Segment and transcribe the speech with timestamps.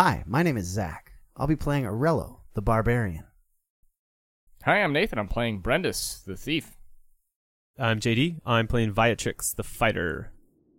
[0.00, 1.14] Hi, my name is Zach.
[1.36, 3.24] I'll be playing Arello, the barbarian.
[4.64, 5.18] Hi, I'm Nathan.
[5.18, 6.76] I'm playing Brendis, the thief.
[7.76, 8.38] I'm JD.
[8.46, 10.32] I'm playing Viatrix, the fighter.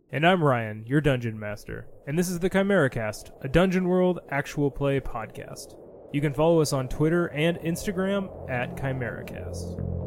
[0.09, 1.89] And I'm Ryan, your dungeon master.
[2.07, 5.75] And this is the Chimera Cast, a Dungeon World actual play podcast.
[6.13, 9.98] You can follow us on Twitter and Instagram at ChimeraCast.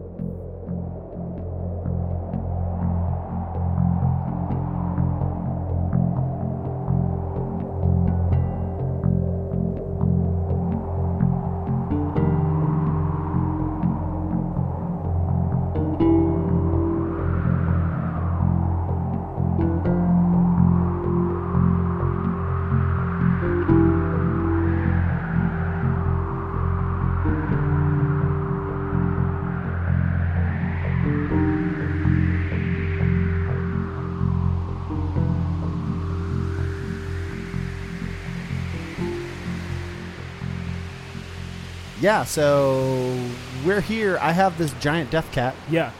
[42.02, 43.16] Yeah, so
[43.64, 44.18] we're here.
[44.20, 45.54] I have this giant death cat.
[45.70, 45.92] Yeah.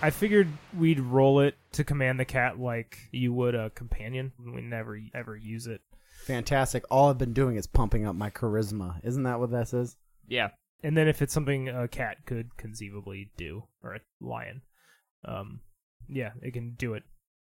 [0.00, 0.46] I figured
[0.78, 4.30] we'd roll it to command the cat like you would a companion.
[4.38, 5.80] We never ever use it.
[6.26, 6.84] Fantastic.
[6.92, 9.00] All I've been doing is pumping up my charisma.
[9.02, 9.96] Isn't that what this is?
[10.28, 10.50] Yeah.
[10.84, 14.62] And then if it's something a cat could conceivably do, or a lion,
[15.24, 15.58] um,
[16.08, 17.02] yeah, it can do it.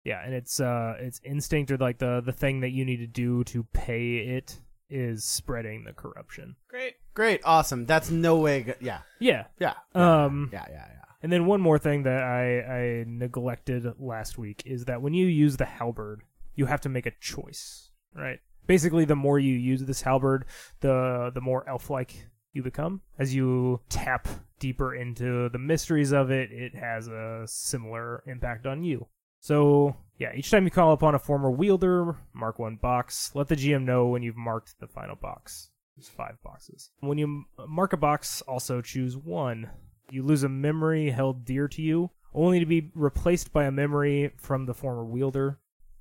[0.02, 3.06] Yeah, and it's uh, its instinct or like the the thing that you need to
[3.06, 4.58] do to pay it
[4.90, 6.56] is spreading the corruption.
[6.68, 6.96] Great.
[7.16, 7.86] Great, awesome.
[7.86, 8.62] That's no way.
[8.62, 9.46] Go- yeah, Yeah.
[9.58, 10.50] yeah, Um.
[10.52, 10.92] yeah, yeah, yeah.
[11.22, 15.26] And then one more thing that I I neglected last week is that when you
[15.26, 16.20] use the halberd,
[16.54, 18.38] you have to make a choice, right?
[18.66, 20.44] Basically, the more you use this halberd,
[20.80, 23.00] the the more elf-like you become.
[23.18, 28.82] As you tap deeper into the mysteries of it, it has a similar impact on
[28.84, 29.06] you.
[29.40, 33.30] So, yeah, each time you call upon a former wielder, mark one box.
[33.34, 35.70] Let the GM know when you've marked the final box.
[35.96, 36.90] There's five boxes.
[37.00, 39.70] When you mark a box, also choose one.
[40.10, 44.32] You lose a memory held dear to you, only to be replaced by a memory
[44.36, 45.58] from the former wielder.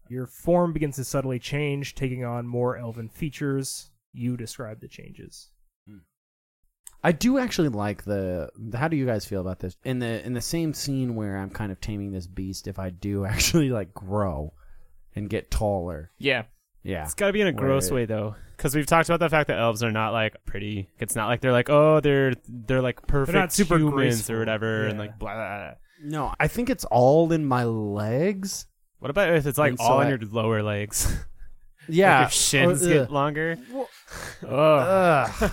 [0.10, 3.90] Your form begins to subtly change, taking on more elven features.
[4.14, 5.50] You describe the changes.
[5.88, 6.00] Hmm.
[7.04, 8.78] I do actually like the, the.
[8.78, 9.76] How do you guys feel about this?
[9.84, 12.90] In the in the same scene where I'm kind of taming this beast, if I
[12.92, 14.54] do actually like grow
[15.16, 16.44] and get taller, Yeah.
[16.86, 19.30] Yeah, It's got to be in a gross way though, because we've talked about the
[19.30, 20.90] fact that elves are not like pretty.
[21.00, 24.36] It's not like they're like oh they're they're like perfect super humans graceful.
[24.36, 25.72] or whatever, and like blah, blah, blah.
[26.04, 28.68] no, I think it's all in my legs.
[29.00, 31.14] What about if it's like And so all on I- your lower legs?
[31.88, 33.58] Yeah, like your shins Or- get uh, longer.
[34.44, 34.50] Ugh.
[34.50, 35.52] Ugh.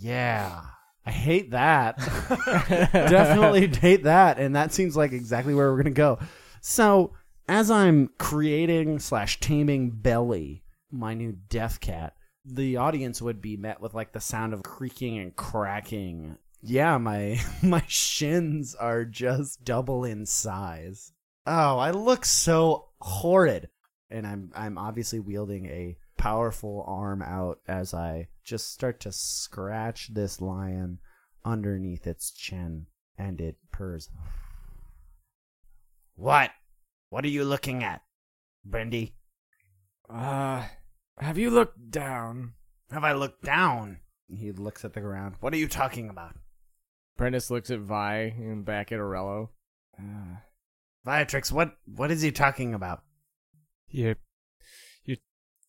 [0.00, 0.62] yeah.
[1.06, 1.98] I hate that.
[2.92, 4.38] Definitely hate that.
[4.38, 6.18] And that seems like exactly where we're going to go.
[6.62, 7.12] So,
[7.48, 13.80] as I'm creating slash taming Belly, my new death cat, the audience would be met
[13.80, 16.36] with like the sound of creaking and cracking.
[16.62, 21.12] Yeah, my my shins are just double in size.
[21.46, 23.68] Oh, I look so horrid.
[24.10, 30.14] And I'm I'm obviously wielding a powerful arm out as I just start to scratch
[30.14, 30.98] this lion
[31.44, 32.86] underneath its chin
[33.18, 34.08] and it purrs.
[36.16, 36.52] What?
[37.14, 38.02] What are you looking at,
[38.68, 39.12] Brendy?
[40.10, 40.64] Uh,
[41.16, 42.54] have you looked down?
[42.90, 44.00] Have I looked down?
[44.26, 45.36] He looks at the ground.
[45.38, 46.34] What are you talking about?
[47.16, 49.50] Brendis looks at Vi and back at Orello.
[49.96, 50.38] Uh,
[51.06, 53.04] Viatrix, what what is he talking about?
[53.88, 54.16] You're
[55.04, 55.18] you're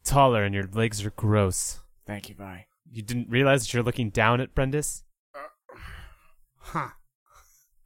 [0.03, 1.79] taller and your legs are gross.
[2.07, 2.65] thank you, Vi.
[2.89, 5.03] You didn't realize that you're looking down at Brendis?
[6.57, 6.89] Huh.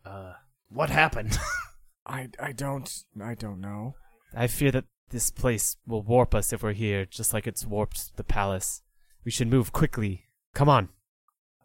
[0.06, 0.36] Uh
[0.69, 1.38] what happened?
[2.09, 2.92] I, I don't
[3.24, 3.96] I don't know.
[4.36, 8.18] I fear that this place will warp us if we're here, just like it's warped
[8.18, 8.81] the palace.
[9.24, 10.25] We should move quickly.
[10.53, 10.90] Come on.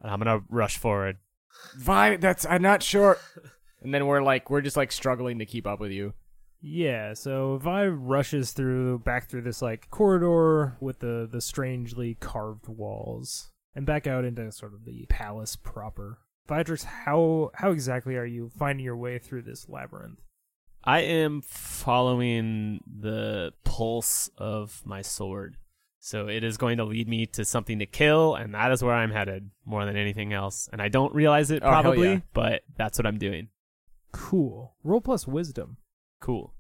[0.01, 1.17] And I'm gonna rush forward.
[1.79, 3.19] Vi, that's I'm not sure.
[3.83, 6.15] And then we're like we're just like struggling to keep up with you.
[6.63, 12.67] Yeah, so Vi rushes through back through this like corridor with the the strangely carved
[12.67, 16.21] walls and back out into sort of the palace proper.
[16.49, 20.21] Viatrix, how how exactly are you finding your way through this labyrinth?
[20.87, 25.57] I am following the pulse of my sword.
[26.01, 28.95] So it is going to lead me to something to kill, and that is where
[28.95, 30.69] I'm headed more than anything else.
[30.71, 32.21] And I don't realize it Oh, probably, yeah.
[32.35, 33.49] but that's what I'm doing.
[34.13, 34.75] Cool.
[34.85, 35.79] Roll plus wisdom.
[36.21, 36.53] Cool.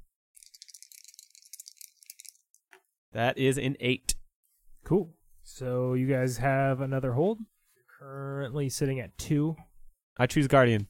[3.12, 4.14] That is an eight.
[4.84, 5.14] Cool.
[5.42, 7.38] So you guys have another hold.
[8.00, 9.56] Currently sitting at two.
[10.16, 10.88] I choose Guardian.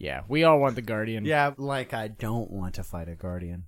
[0.00, 1.26] Yeah, we all want the guardian.
[1.26, 3.66] yeah, like I don't want to fight a guardian.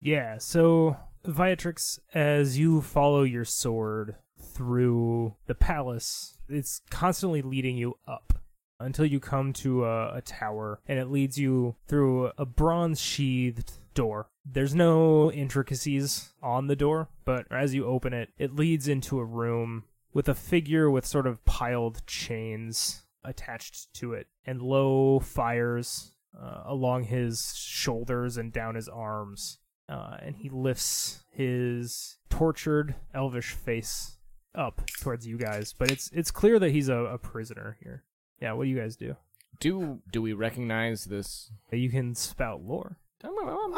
[0.00, 6.38] Yeah, so Viatrix, as you follow your sword through the palace.
[6.48, 8.34] It's constantly leading you up
[8.80, 13.72] until you come to a, a tower, and it leads you through a bronze sheathed
[13.94, 14.28] door.
[14.44, 19.24] There's no intricacies on the door, but as you open it, it leads into a
[19.24, 26.12] room with a figure with sort of piled chains attached to it and low fires
[26.40, 29.58] uh, along his shoulders and down his arms.
[29.88, 34.16] Uh, and he lifts his tortured elvish face
[34.54, 38.04] up towards you guys, but it's it's clear that he's a, a prisoner here.
[38.40, 39.16] Yeah, what do you guys do?
[39.60, 41.50] Do do we recognize this?
[41.70, 42.98] You can spout lore.
[43.22, 43.34] I'm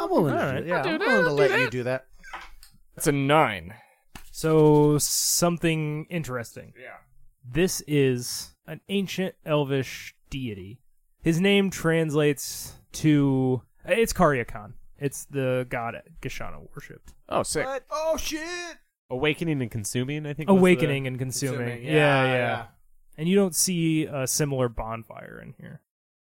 [0.09, 1.83] willing to, Alright, do, yeah, I'll I'm that, willing to I'll do let you do
[1.83, 2.07] that.
[2.95, 3.73] It's a nine.
[4.31, 6.73] So something interesting.
[6.79, 6.97] Yeah.
[7.43, 10.81] This is an ancient elvish deity.
[11.21, 14.73] His name translates to it's Karyakan.
[14.99, 17.13] It's the god Gashana worshipped.
[17.29, 17.65] Oh, sick.
[17.89, 18.77] Oh shit!
[19.09, 20.49] Awakening and consuming, I think.
[20.49, 21.59] was the- Awakening and consuming.
[21.59, 22.65] Consuming, Yeah, yeah, yeah, yeah.
[23.17, 25.81] And you don't see a similar bonfire in here.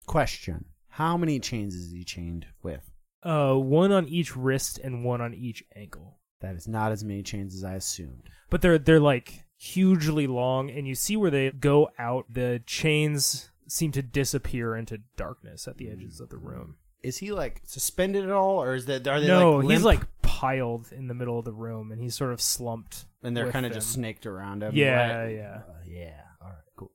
[0.06, 2.90] Question: How many chains is he chained with?
[3.22, 6.18] Uh, one on each wrist and one on each ankle.
[6.40, 8.28] That is not as many chains as I assumed.
[8.48, 12.26] But they're they're like hugely long, and you see where they go out.
[12.30, 16.76] The chains seem to disappear into darkness at the edges of the room.
[17.02, 20.02] Is he like suspended at all, or is that are they no, like he's like
[20.22, 23.04] piled in the middle of the room, and he's sort of slumped.
[23.22, 24.74] and they're kind of just snaked around him?
[24.74, 25.34] Yeah, right?
[25.34, 25.60] yeah.
[25.68, 26.20] Uh, yeah.
[26.40, 26.92] All right, cool.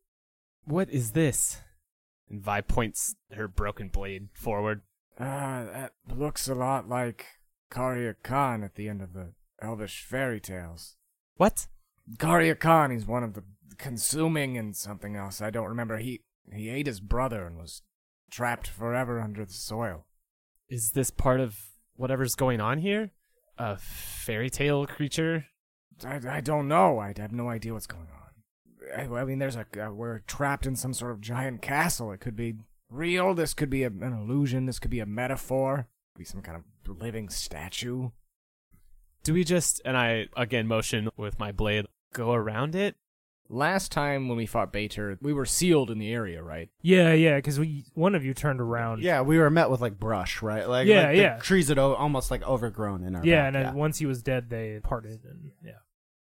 [0.66, 1.62] What is this?
[2.30, 4.82] And Vi points her broken blade forward.
[5.20, 7.26] Uh, that looks a lot like
[7.72, 10.96] Karya Khan at the end of the Elvish fairy tales.
[11.38, 11.68] What?
[12.18, 13.44] Karya Khan, he's one of the
[13.78, 15.42] consuming and something else.
[15.42, 15.98] I don't remember.
[15.98, 16.22] He
[16.54, 17.82] he ate his brother and was
[18.30, 20.06] trapped forever under the soil.
[20.70, 21.58] Is this part of
[21.96, 23.12] whatever's going on here?
[23.58, 25.46] A fairy tale creature?
[26.06, 27.00] I, I don't know.
[27.00, 28.24] I have no idea what's going on.
[28.98, 32.12] I, I mean, there's a uh, we're trapped in some sort of giant castle.
[32.12, 32.56] It could be
[32.90, 33.34] real.
[33.34, 34.66] This could be a, an illusion.
[34.66, 35.88] This could be a metaphor.
[36.14, 38.10] Could be some kind of living statue.
[39.24, 42.96] Do we just, and I again motion with my blade, go around it?
[43.50, 46.70] Last time when we fought Bater, we were sealed in the area, right?
[46.82, 49.02] Yeah, yeah, because we one of you turned around.
[49.04, 50.68] Yeah, we were met with like brush, right?
[50.68, 51.38] Like Yeah, like the yeah.
[51.38, 54.24] trees had o- almost like overgrown in our yeah, back, and then once he was
[54.24, 55.72] dead, they parted, and yeah,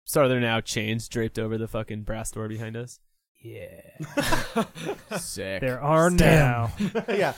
[0.05, 3.00] So are there now chains draped over the fucking brass door behind us?
[3.41, 3.81] yeah.
[5.17, 5.61] Sick.
[5.61, 6.17] there are Damn.
[6.17, 6.71] now.
[7.09, 7.33] yeah.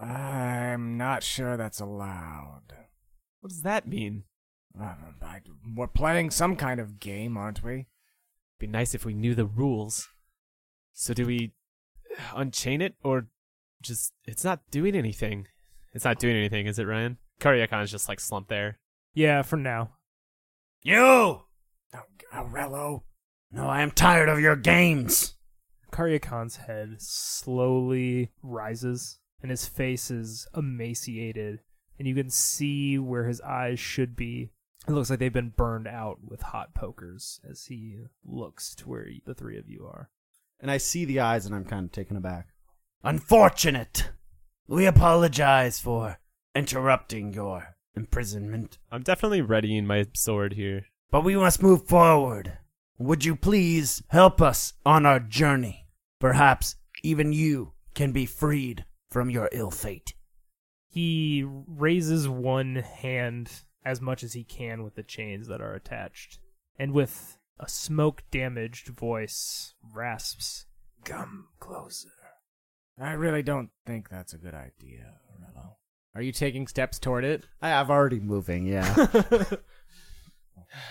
[0.00, 2.62] I'm not sure that's allowed.
[3.44, 4.24] What does that mean?
[4.80, 5.42] Uh, I,
[5.76, 7.72] we're playing some kind of game, aren't we?
[7.72, 7.86] It'd
[8.58, 10.08] be nice if we knew the rules.
[10.94, 11.52] So do we
[12.34, 13.26] unchain it or
[13.82, 15.46] just it's not doing anything?
[15.92, 17.18] It's not doing anything, is it, Ryan?
[17.38, 18.78] Karyakon's just like slumped there.
[19.12, 19.90] yeah, for now.
[20.80, 20.96] You.
[20.96, 21.44] Oh,
[22.32, 23.02] Aurello.
[23.52, 25.34] No, I am tired of your games.
[25.92, 31.60] Karyakan's head slowly rises, and his face is emaciated,
[31.98, 34.50] and you can see where his eyes should be.
[34.86, 39.06] It looks like they've been burned out with hot pokers as he looks to where
[39.24, 40.10] the three of you are.
[40.60, 42.48] And I see the eyes, and I'm kind of taken aback.
[43.02, 44.10] Unfortunate.
[44.66, 46.18] We apologize for
[46.54, 50.86] interrupting your imprisonment, I'm definitely readying my sword here.
[51.10, 52.58] but we must move forward.
[52.98, 55.86] Would you please help us on our journey?
[56.20, 60.14] Perhaps even you can be freed from your ill fate.
[60.94, 63.50] He raises one hand
[63.84, 66.38] as much as he can with the chains that are attached,
[66.78, 70.66] and with a smoke damaged voice rasps,
[71.04, 72.10] Come closer.
[72.96, 75.74] I really don't think that's a good idea, Aurello.
[76.14, 77.44] Are you taking steps toward it?
[77.60, 78.94] I, am already moving, yeah.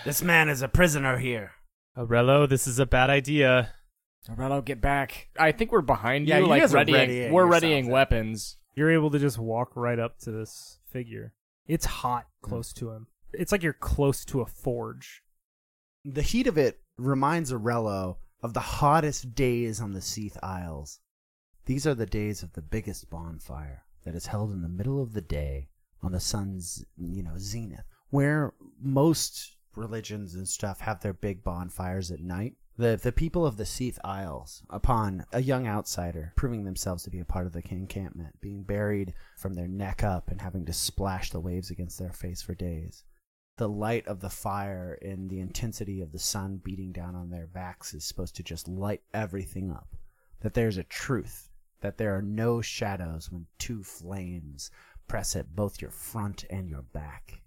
[0.04, 1.52] this man is a prisoner here.
[1.96, 3.70] Aurello, this is a bad idea.
[4.28, 5.30] Aurello, get back.
[5.38, 7.08] I think we're behind Yeah, you, you like guys are readying.
[7.08, 7.92] readying we're readying yeah.
[7.92, 8.58] weapons.
[8.74, 11.32] You're able to just walk right up to this figure.
[11.66, 12.48] It's hot hmm.
[12.48, 13.06] close to him.
[13.32, 15.22] It's like you're close to a forge.
[16.04, 21.00] The heat of it reminds Aurello of the hottest days on the Seath Isles.
[21.66, 25.14] These are the days of the biggest bonfire that is held in the middle of
[25.14, 25.70] the day
[26.02, 32.10] on the sun's, you know, zenith, where most religions and stuff have their big bonfires
[32.10, 32.54] at night.
[32.76, 37.20] The the people of the Seath Isles, upon a young outsider proving themselves to be
[37.20, 41.30] a part of the encampment, being buried from their neck up and having to splash
[41.30, 43.04] the waves against their face for days,
[43.58, 47.46] the light of the fire and the intensity of the sun beating down on their
[47.46, 49.94] backs is supposed to just light everything up.
[50.40, 51.50] That there's a truth,
[51.80, 54.72] that there are no shadows when two flames
[55.06, 57.43] press at both your front and your back.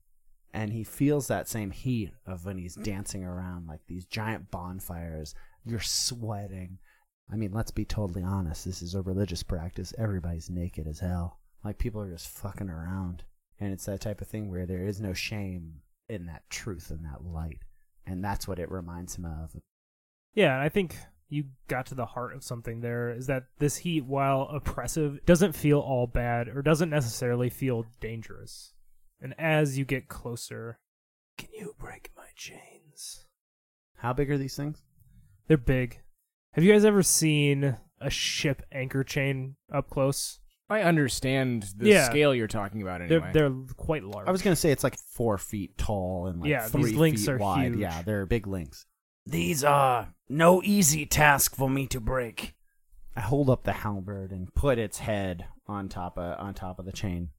[0.54, 5.36] And he feels that same heat of when he's dancing around like these giant bonfires.
[5.66, 6.80] You're sweating.
[7.32, 8.66] I mean, let's be totally honest.
[8.66, 9.94] This is a religious practice.
[9.98, 11.40] Everybody's naked as hell.
[11.64, 13.24] Like people are just fucking around.
[13.60, 17.04] And it's that type of thing where there is no shame in that truth and
[17.06, 17.60] that light.
[18.06, 19.56] And that's what it reminds him of.
[20.34, 20.96] Yeah, I think
[21.30, 25.54] you got to the heart of something there is that this heat, while oppressive, doesn't
[25.54, 28.74] feel all bad or doesn't necessarily feel dangerous.
[29.22, 30.80] And as you get closer,
[31.38, 33.26] can you break my chains?
[33.98, 34.84] How big are these things?
[35.48, 36.00] They're big.
[36.54, 40.40] Have you guys ever seen a ship anchor chain up close?
[40.70, 42.06] I understand the Yeah.
[42.10, 43.32] scale you're talking about anyway.
[43.34, 44.28] They're they're quite large.
[44.28, 47.22] I was gonna say it's like four feet tall and like Yeah, these three links
[47.22, 47.68] feet are wide.
[47.72, 47.80] huge.
[47.80, 48.86] Yeah, they're big links.
[49.26, 52.54] These are no easy task for me to break.
[53.16, 56.86] I hold up the halberd and put its head on top of on top of
[56.86, 57.30] the chain.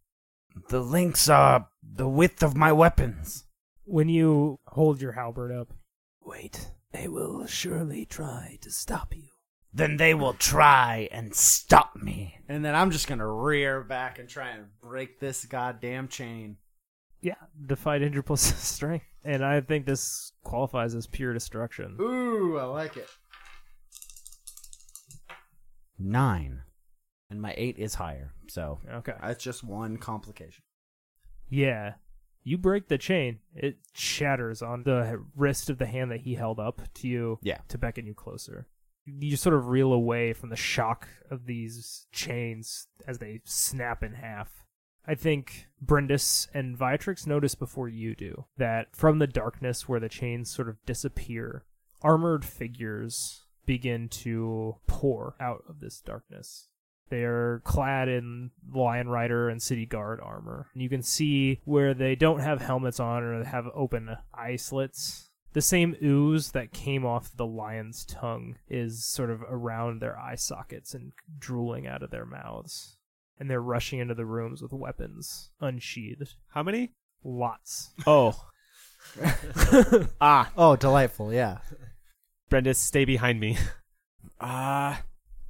[0.69, 3.45] The links are the width of my weapons.
[3.85, 5.73] when you hold your halberd up.
[6.21, 9.29] Wait, they will surely try to stop you.
[9.73, 12.39] Then they will try and stop me.
[12.49, 16.59] And then I'm just gonna rear back and try and break this goddamn chain.
[17.23, 17.35] Yeah,
[17.67, 21.97] defy danger plus strength, and I think this qualifies as pure destruction.
[22.01, 23.09] Ooh, I like it.
[25.99, 26.63] Nine,
[27.31, 29.15] and my eight is higher, so Okay.
[29.21, 30.63] that's just one complication.
[31.49, 31.95] Yeah.
[32.45, 33.41] You break the chain.
[33.55, 37.59] It shatters on the wrist of the hand that he held up to you Yeah.
[37.69, 38.69] to beckon you closer.
[39.05, 44.15] You sort of reel away from the shock of these chains as they snap in
[44.15, 44.65] half.
[45.07, 50.11] I think Brindis and Viatrix notice before you do that from the darkness where the
[50.11, 51.65] chains sort of disappear,
[52.03, 56.69] armored figures begin to pour out of this darkness.
[57.11, 60.69] They're clad in Lion Rider and City Guard armor.
[60.75, 65.31] And you can see where they don't have helmets on or have open eye slits.
[65.55, 70.35] The same ooze that came off the lion's tongue is sort of around their eye
[70.37, 72.97] sockets and drooling out of their mouths.
[73.41, 76.35] And they're rushing into the rooms with weapons unsheathed.
[76.49, 76.93] How many?
[77.25, 77.93] Lots.
[78.07, 78.45] Oh,
[80.21, 81.33] ah, Oh, delightful!
[81.33, 81.59] Yeah.
[82.49, 83.57] Brenda, stay behind me.
[84.41, 85.03] ah.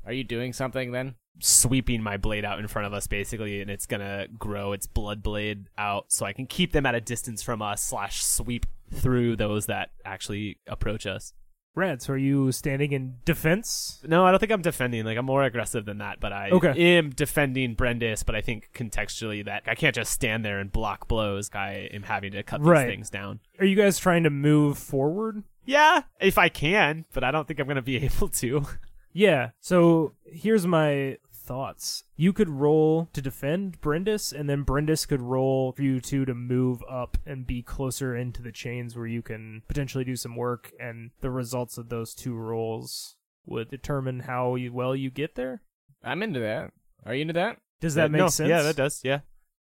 [0.05, 1.15] are you doing something then?
[1.41, 5.23] Sweeping my blade out in front of us, basically, and it's gonna grow its blood
[5.23, 9.37] blade out so I can keep them at a distance from us, slash sweep through
[9.37, 11.33] those that actually approach us.
[11.75, 14.01] Rad, so are you standing in defense?
[14.05, 15.05] No, I don't think I'm defending.
[15.05, 16.97] Like I'm more aggressive than that, but I Okay.
[16.97, 18.27] am defending Brendis.
[18.27, 21.51] But I think contextually that I can't just stand there and block blows.
[21.55, 22.87] I am having to cut Right.
[22.87, 23.39] these things down.
[23.61, 25.45] Are you guys trying to move forward?
[25.65, 28.67] Yeah, if I can, but I don't think I'm gonna be able to.
[29.13, 29.51] Yeah.
[29.61, 31.19] So here's my
[31.49, 32.05] thoughts.
[32.17, 36.35] You could roll to defend Brindis, and then Brindis could roll for you two to
[36.35, 40.71] move up and be closer into the chains where you can potentially do some work,
[40.79, 45.63] and the results of those two rolls would determine how well you get there.
[46.05, 46.71] I'm into that.
[47.07, 47.59] Are you into that?
[47.81, 48.51] Does that uh, make no, sense?
[48.51, 49.01] Yeah, that does.
[49.03, 49.21] Yeah.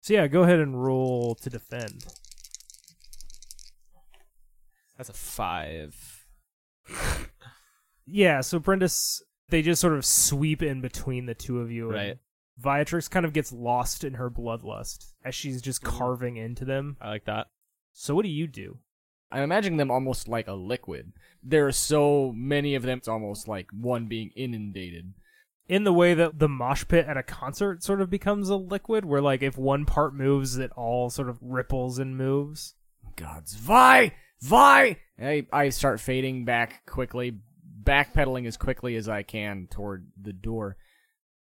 [0.00, 2.04] So yeah, go ahead and roll to defend.
[4.96, 6.26] That's a five.
[8.10, 11.86] Yeah, so Brindis, they just sort of sweep in between the two of you.
[11.90, 12.18] and Right.
[12.60, 15.86] Viatrix kind of gets lost in her bloodlust as she's just mm.
[15.86, 16.96] carving into them.
[17.00, 17.48] I like that.
[17.92, 18.78] So what do you do?
[19.30, 21.12] I'm imagining them almost like a liquid.
[21.42, 25.12] There are so many of them, it's almost like one being inundated.
[25.68, 29.04] In the way that the mosh pit at a concert sort of becomes a liquid,
[29.04, 32.74] where like if one part moves, it all sort of ripples and moves.
[33.16, 34.14] Gods, Vi!
[34.40, 34.96] Vi!
[35.20, 37.38] I, I start fading back quickly,
[37.88, 40.76] backpedaling as quickly as I can toward the door.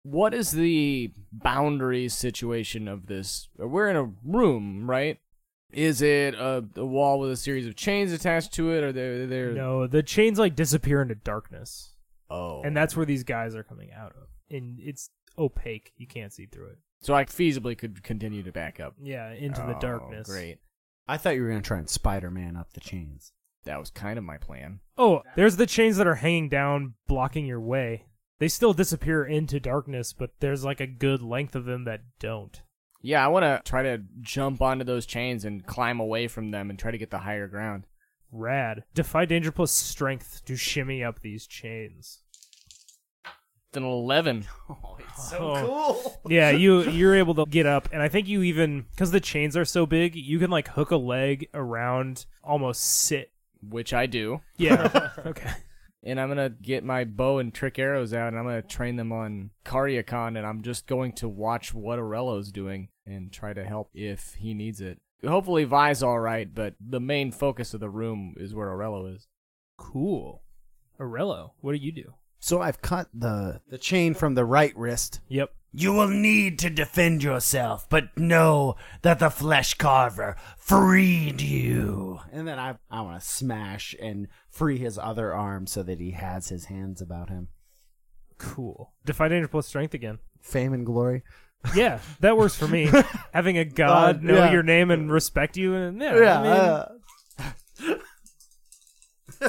[0.05, 3.49] What is the boundary situation of this?
[3.57, 5.19] We're in a room, right?
[5.73, 8.83] Is it a, a wall with a series of chains attached to it?
[8.83, 9.53] Or there, there?
[9.53, 11.95] No, the chains like disappear into darkness,
[12.29, 14.29] Oh, and that's where these guys are coming out of.
[14.51, 15.09] And it's
[15.39, 16.79] opaque; you can't see through it.
[17.01, 20.29] so I feasibly could continue to back up Yeah, into the Oh, darkness.
[20.29, 20.59] Great,
[21.09, 23.33] I thought you were gonna try and Spider-Man up the chains.
[23.65, 24.81] That was kind of my plan.
[24.99, 28.07] Oh, there's the chains that are hanging down, blocking your way.
[28.39, 32.61] They still disappear into darkness, but there's like a good length of them that don't.
[33.01, 36.71] Yeah, I want to try to jump onto those chains and climb away from them
[36.71, 37.87] and try to get the higher ground.
[38.31, 38.85] Rad.
[38.95, 42.23] Defy danger plus strength to shimmy up these chains.
[43.25, 44.47] It's an 11.
[44.69, 46.01] Oh, it's so oh.
[46.03, 46.31] cool.
[46.31, 49.57] yeah, you you're able to get up, and I think you even because the chains
[49.57, 53.32] are so big, you can like hook a leg around, almost sit.
[53.69, 54.41] Which I do.
[54.57, 55.11] Yeah.
[55.27, 55.51] okay.
[56.05, 59.13] And I'm gonna get my bow and trick arrows out, and I'm gonna train them
[59.13, 63.91] on Karyakon, and I'm just going to watch what Aurello's doing and try to help
[63.95, 65.01] if he needs it.
[65.25, 69.29] Hopefully Vi's all right, but the main focus of the room is where Aurello is.
[69.77, 70.43] Cool.
[70.99, 72.15] Arello, what do you do?
[72.41, 75.21] So I've cut the the chain from the right wrist.
[75.29, 75.55] Yep.
[75.75, 82.21] You will need to defend yourself, but know that the flesh carver freed you.
[82.31, 86.11] And then I I want to smash and free his other arm so that he
[86.11, 87.49] has his hands about him.
[88.39, 88.93] Cool.
[89.07, 90.19] Defy danger plus strength again.
[90.41, 91.23] Fame and glory.
[91.77, 92.91] Yeah, that works for me.
[93.33, 94.51] Having a god Uh, know yeah.
[94.51, 96.53] your name and respect you, and yeah, I mean,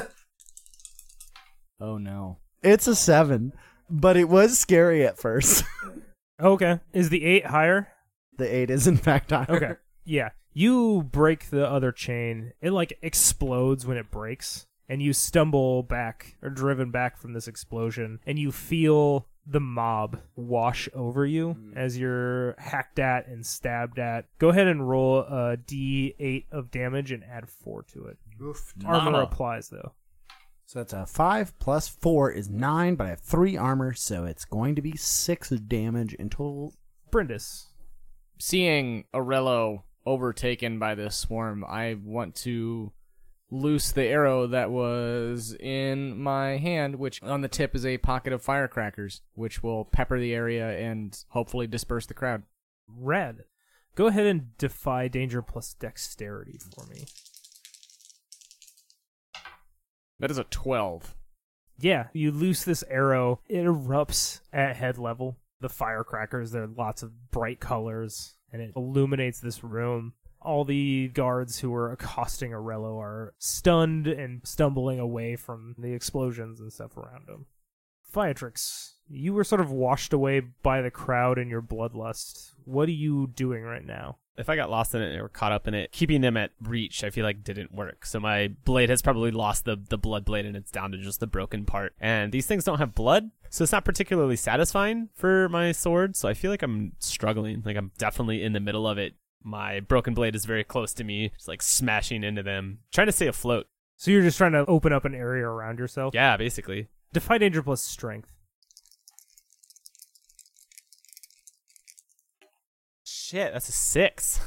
[1.80, 2.38] Oh no.
[2.62, 3.52] it's a seven,
[3.90, 5.64] but it was scary at first.
[6.40, 6.80] Okay.
[6.92, 7.88] Is the eight higher?
[8.36, 9.46] the eight is in fact higher.
[9.48, 9.72] Okay.
[10.04, 10.30] Yeah.
[10.52, 12.52] You break the other chain.
[12.60, 17.48] It like explodes when it breaks, and you stumble back or driven back from this
[17.48, 21.76] explosion, and you feel the mob wash over you mm.
[21.76, 24.26] as you're hacked at and stabbed at.
[24.38, 28.18] Go ahead and roll a d8 of damage and add four to it.
[28.84, 29.24] Armor Mama.
[29.24, 29.92] applies though.
[30.74, 34.44] So that's a five plus four is nine, but I have three armor, so it's
[34.44, 36.74] going to be six damage in total.
[37.12, 37.68] Brindis.
[38.40, 42.92] Seeing Aurello overtaken by this swarm, I want to
[43.52, 48.32] loose the arrow that was in my hand, which on the tip is a pocket
[48.32, 52.42] of firecrackers, which will pepper the area and hopefully disperse the crowd.
[52.88, 53.44] Red.
[53.94, 57.06] Go ahead and defy danger plus dexterity for me.
[60.24, 61.14] That is a 12.
[61.78, 63.40] Yeah, you loose this arrow.
[63.46, 65.36] It erupts at head level.
[65.60, 70.14] The firecrackers, there are lots of bright colors, and it illuminates this room.
[70.40, 76.58] All the guards who were accosting Aurello are stunned and stumbling away from the explosions
[76.58, 77.44] and stuff around them.
[78.10, 82.52] Viatrix, you were sort of washed away by the crowd and your bloodlust.
[82.64, 84.16] What are you doing right now?
[84.36, 87.04] If I got lost in it or caught up in it, keeping them at reach,
[87.04, 88.04] I feel like didn't work.
[88.04, 91.20] So my blade has probably lost the, the blood blade and it's down to just
[91.20, 91.94] the broken part.
[92.00, 96.16] And these things don't have blood, so it's not particularly satisfying for my sword.
[96.16, 97.62] So I feel like I'm struggling.
[97.64, 99.14] Like I'm definitely in the middle of it.
[99.42, 103.12] My broken blade is very close to me, just like smashing into them, trying to
[103.12, 103.66] stay afloat.
[103.96, 106.14] So you're just trying to open up an area around yourself?
[106.14, 106.88] Yeah, basically.
[107.12, 108.33] Defy danger plus strength.
[113.26, 114.38] Shit, that's a six.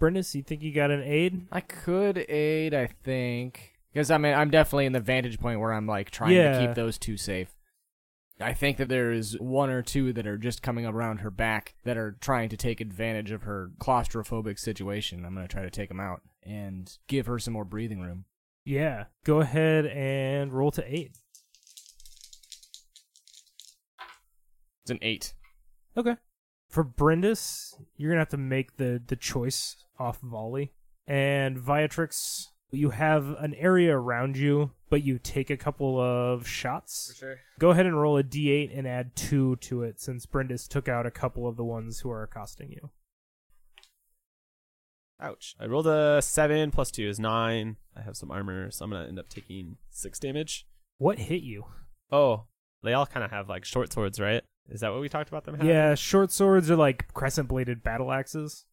[0.00, 1.46] Brindis, you think you got an aid?
[1.52, 3.74] I could aid, I think.
[3.92, 6.58] Because I mean, I'm definitely in the vantage point where I'm like trying Yeah.
[6.58, 7.54] to keep those two safe.
[8.40, 11.74] I think that there is one or two that are just coming around her back
[11.84, 15.24] that are trying to take advantage of her claustrophobic situation.
[15.24, 18.24] I'm going to try to take them out and give her some more breathing room.
[18.64, 19.04] Yeah.
[19.24, 21.12] Go ahead and roll to aid.
[24.82, 25.34] It's an eight.
[25.96, 26.16] Okay.
[26.68, 30.72] For Brindis, you're gonna have to make the the choice off volley.
[31.06, 37.14] And Viatrix, you have an area around you, but you take a couple of shots.
[37.16, 37.38] sure.
[37.58, 41.06] Go ahead and roll a d8 and add two to it, since Brindis took out
[41.06, 42.90] a couple of the ones who are accosting you.
[45.20, 45.56] Ouch.
[45.58, 47.76] I rolled a seven plus two is nine.
[47.96, 50.66] I have some armor, so I'm gonna end up taking six damage.
[50.98, 51.64] What hit you?
[52.12, 52.44] Oh,
[52.82, 54.44] they all kind of have like short swords, right?
[54.70, 55.68] Is that what we talked about them having?
[55.68, 58.64] Yeah, short swords are like crescent bladed battle axes.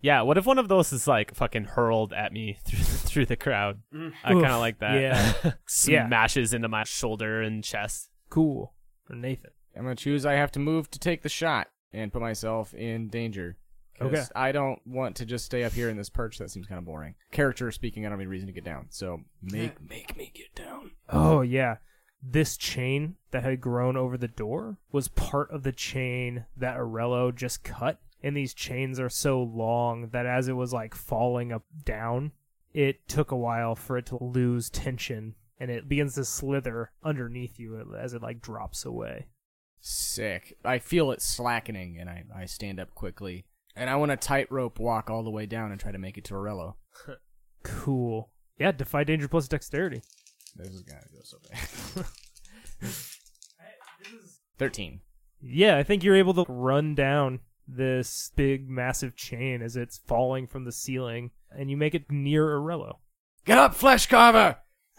[0.00, 0.22] Yeah.
[0.22, 3.80] What if one of those is like fucking hurled at me through through the crowd?
[3.94, 4.12] Mm.
[4.22, 5.00] I kind of like that.
[5.00, 5.52] yeah.
[5.86, 6.06] Yeah.
[6.06, 8.10] Smashes into my shoulder and chest.
[8.30, 8.74] Cool.
[9.06, 9.50] For Nathan.
[9.76, 12.74] I'm going to choose I have to move to take the shot and put myself
[12.74, 13.56] in danger.
[14.00, 14.22] Okay.
[14.36, 16.38] I don't want to just stay up here in this perch.
[16.38, 17.14] That seems kind of boring.
[17.32, 18.86] Character speaking, I don't have any reason to get down.
[18.90, 20.92] So make make me get down.
[21.08, 21.76] Oh yeah.
[22.22, 27.34] This chain that had grown over the door was part of the chain that Arello
[27.34, 28.00] just cut.
[28.22, 32.32] And these chains are so long that as it was like falling up down,
[32.74, 37.58] it took a while for it to lose tension and it begins to slither underneath
[37.58, 39.26] you as it like drops away.
[39.80, 40.56] Sick.
[40.64, 43.44] I feel it slackening, and I, I stand up quickly.
[43.76, 46.24] And I want to tightrope walk all the way down and try to make it
[46.24, 46.74] to Aurello.
[47.64, 48.30] Cool.
[48.56, 50.00] Yeah, defy danger plus dexterity.
[50.58, 52.06] This is gonna go so bad.
[54.58, 55.00] Thirteen.
[55.40, 60.46] Yeah, I think you're able to run down this big massive chain as it's falling
[60.46, 62.96] from the ceiling and you make it near Arello.
[63.44, 64.58] Get up, flesh carver!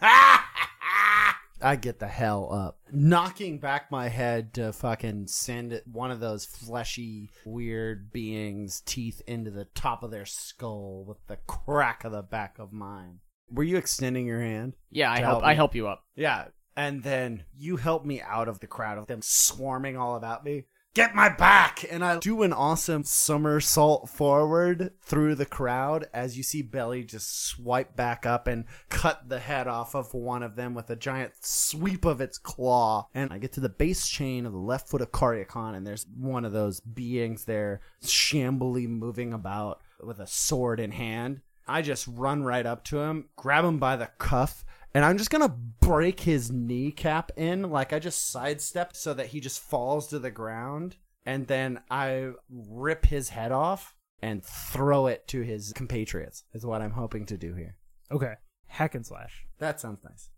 [1.62, 6.18] I get the hell up, knocking back my head to fucking send it one of
[6.20, 12.12] those fleshy, weird beings' teeth into the top of their skull with the crack of
[12.12, 13.18] the back of mine.
[13.52, 14.76] Were you extending your hand?
[14.90, 15.30] Yeah, I help.
[15.30, 16.04] help I help you up.
[16.14, 16.46] Yeah.
[16.76, 20.64] And then you help me out of the crowd of them swarming all about me.
[20.94, 21.84] get my back.
[21.90, 27.46] And I do an awesome somersault forward through the crowd as you see Belly just
[27.46, 31.32] swipe back up and cut the head off of one of them with a giant
[31.40, 33.06] sweep of its claw.
[33.14, 36.06] And I get to the base chain of the left foot of Karyakon, and there's
[36.16, 41.40] one of those beings there shambly moving about with a sword in hand.
[41.70, 45.30] I just run right up to him, grab him by the cuff, and I'm just
[45.30, 47.70] gonna break his kneecap in.
[47.70, 52.32] Like I just sidestep so that he just falls to the ground, and then I
[52.50, 56.42] rip his head off and throw it to his compatriots.
[56.52, 57.76] Is what I'm hoping to do here.
[58.10, 58.34] Okay.
[58.66, 59.46] Hack and slash.
[59.58, 60.30] That sounds nice.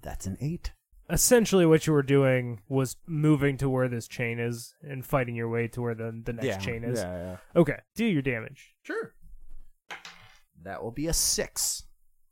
[0.00, 0.72] That's an eight.
[1.10, 5.50] Essentially, what you were doing was moving to where this chain is and fighting your
[5.50, 7.00] way to where the, the next chain is.
[7.00, 7.36] Yeah, yeah.
[7.60, 7.76] Okay.
[7.94, 8.74] Do your damage.
[8.82, 9.12] Sure.
[10.64, 11.84] That will be a six.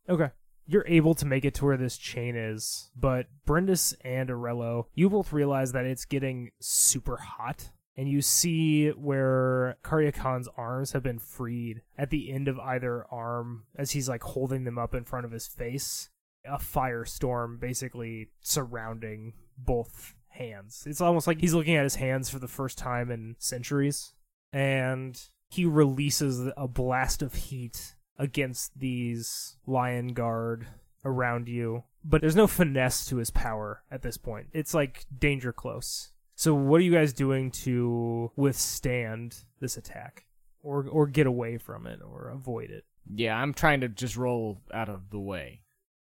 [0.09, 0.31] Okay.
[0.67, 5.11] You're able to make it to where this chain is, but Brindis and Arello, you
[5.11, 7.71] both realize that it's getting super hot.
[7.97, 13.65] And you see where Karyakon's arms have been freed at the end of either arm
[13.77, 16.09] as he's like holding them up in front of his face.
[16.47, 20.85] A firestorm basically surrounding both hands.
[20.87, 24.15] It's almost like he's looking at his hands for the first time in centuries.
[24.53, 30.67] And he releases a blast of heat against these lion guard
[31.05, 34.47] around you but there's no finesse to his power at this point.
[34.53, 36.13] It's like danger close.
[36.35, 40.25] So what are you guys doing to withstand this attack?
[40.63, 42.85] Or or get away from it or avoid it?
[43.15, 45.61] Yeah, I'm trying to just roll out of the way.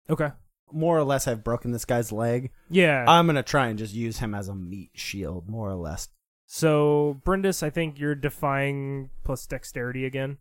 [0.09, 0.31] okay.
[0.72, 2.50] More or less, I've broken this guy's leg.
[2.68, 3.05] yeah.
[3.07, 6.09] I'm gonna try and just use him as a meat shield, more or less.
[6.46, 10.37] so brindis i think you're defying plus dexterity again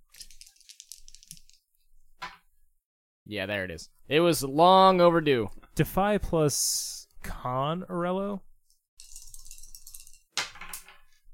[3.26, 3.90] Yeah, there it is.
[4.10, 5.50] It was long overdue.
[5.76, 8.42] defy plus con Arello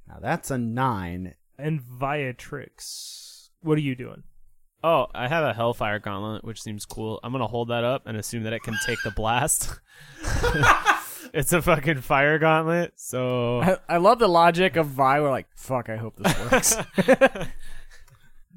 [0.07, 1.35] Now that's a nine.
[1.57, 4.23] and viatrix what are you doing
[4.81, 7.19] Oh, I have a Hellfire Gauntlet, which seems cool.
[7.21, 9.77] I'm gonna hold that up and assume that it can take the blast.
[11.33, 15.19] it's a fucking fire gauntlet, so I, I love the logic of Vi.
[15.19, 16.77] We're like, fuck, I hope this works.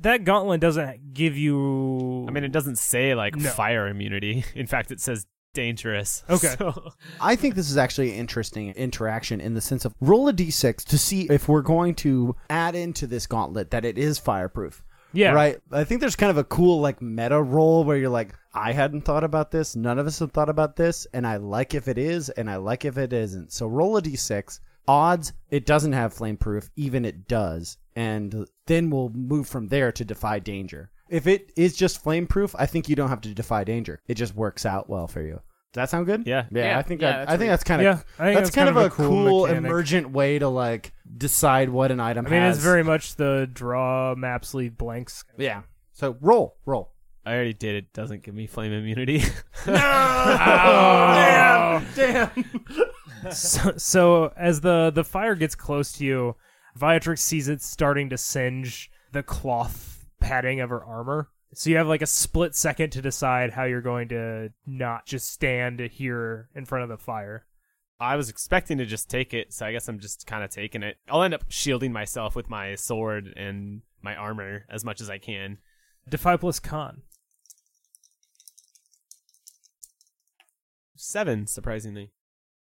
[0.00, 3.50] that gauntlet doesn't give you I mean, it doesn't say like No.
[3.50, 4.44] fire immunity.
[4.54, 6.24] In fact, it says dangerous.
[6.30, 6.54] Okay.
[6.58, 10.32] So- I think this is actually an interesting interaction in the sense of roll a
[10.32, 14.82] d6 to see if we're going to add into this gauntlet that it is fireproof.
[15.12, 15.58] yeah Right.
[15.70, 19.02] I think there's kind of a cool like meta roll where you're like, I hadn't
[19.02, 19.76] thought about this.
[19.76, 22.56] None of us have thought about this, and I like if it is, and I
[22.56, 23.50] like if it isn't.
[23.52, 24.58] So roll a d6.
[24.88, 29.92] Odds it doesn't have flame proof, even it does, and then we'll move from there
[29.92, 30.90] to defy danger.
[31.08, 34.00] If it is just flame proof, I think you don't have to defy danger.
[34.08, 35.40] It just works out well for you.
[35.72, 36.26] Does that sound good?
[36.26, 36.44] Yeah.
[36.50, 38.28] Yeah, Yeah, I think yeah, that, that's I think that's kind of Yeah, I think
[38.38, 39.64] that's, that's kind, kind of, of a a cool cool mechanic.
[39.70, 42.56] emergent way to like decide what an item I mean, has.
[42.56, 45.24] it's very much the draw maps leave blanks.
[45.38, 45.62] yeah.
[45.92, 46.90] So roll, roll.
[47.24, 47.76] I already did.
[47.76, 49.22] It doesn't give me flame immunity.
[49.66, 51.82] Oh.
[51.94, 52.30] Damn, damn.
[53.30, 56.36] So, so as the the fire gets close to you,
[56.78, 61.28] Viatrix sees it starting to singe the cloth padding of her armor.
[61.54, 65.30] So you have like a split second to decide how you're going to not just
[65.30, 67.46] stand here in front of the fire.
[68.00, 70.82] I was expecting to just take it, so I guess I'm just kind of taking
[70.82, 70.96] it.
[71.08, 75.18] I'll end up shielding myself with my sword and my armor as much as I
[75.18, 75.58] can.
[76.08, 77.02] Defy plus con.
[80.96, 82.10] Seven, surprisingly.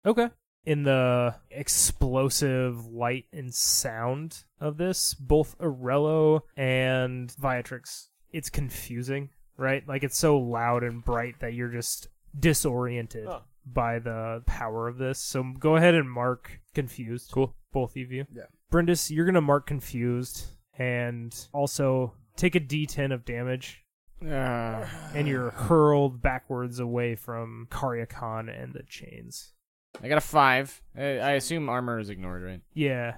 [0.05, 0.29] Okay.
[0.65, 9.87] In the explosive light and sound of this, both Arello and Viatrix, it's confusing, right?
[9.87, 13.43] Like it's so loud and bright that you're just disoriented Oh.
[13.65, 15.19] by the power of this.
[15.19, 17.31] So go ahead and mark confused.
[17.31, 17.53] Cool.
[17.71, 18.25] Both of you.
[18.33, 18.43] Yeah.
[18.71, 20.45] Brindis, you're going to mark confused
[20.77, 23.83] and also take a d10 of damage
[24.25, 29.53] Uh, and you're hurled backwards away from Karyakon and the chains.
[30.01, 30.81] I got a five.
[30.97, 32.61] I, I assume armor is ignored, right?
[32.73, 33.15] Yeah.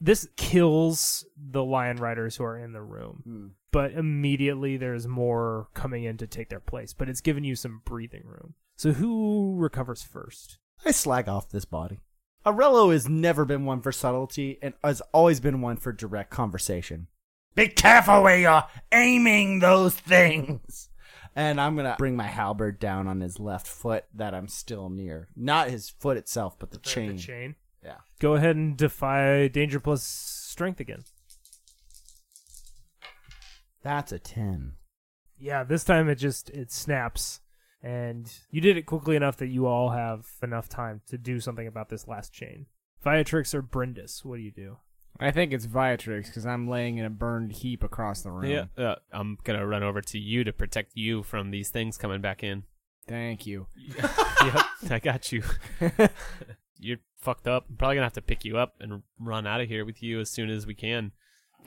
[0.00, 3.46] This kills the lion riders who are in the room, hmm.
[3.72, 7.82] but immediately there's more coming in to take their place, but it's given you some
[7.84, 8.54] breathing room.
[8.76, 10.58] So who recovers first?
[10.84, 11.98] I slag off this body.
[12.46, 17.08] Arello has never been one for subtlety and has always been one for direct conversation.
[17.54, 20.88] Be careful where you're aiming those things.
[21.34, 25.28] And I'm gonna bring my halberd down on his left foot that I'm still near.
[25.36, 27.16] Not his foot itself, but the chain.
[27.16, 27.54] The chain.
[27.84, 27.98] Yeah.
[28.18, 31.04] Go ahead and defy danger plus strength again.
[33.82, 34.72] That's a ten.
[35.38, 37.40] Yeah, this time it just it snaps
[37.82, 41.66] and you did it quickly enough that you all have enough time to do something
[41.66, 42.66] about this last chain.
[43.04, 44.24] Viatrix or Brindis?
[44.24, 44.78] What do you do?
[45.20, 48.50] I think it's Viatrix because I'm laying in a burned heap across the room.
[48.50, 52.20] Yeah, uh, I'm gonna run over to you to protect you from these things coming
[52.20, 52.62] back in.
[53.08, 53.66] Thank you.
[53.96, 55.42] yep, I got you.
[56.78, 57.64] You're fucked up.
[57.68, 60.20] I'm probably gonna have to pick you up and run out of here with you
[60.20, 61.12] as soon as we can.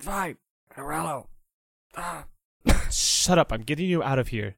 [0.00, 0.34] Vi,
[0.76, 1.26] Arello.
[1.96, 2.24] Ah,
[2.90, 3.52] Shut up!
[3.52, 4.56] I'm getting you out of here.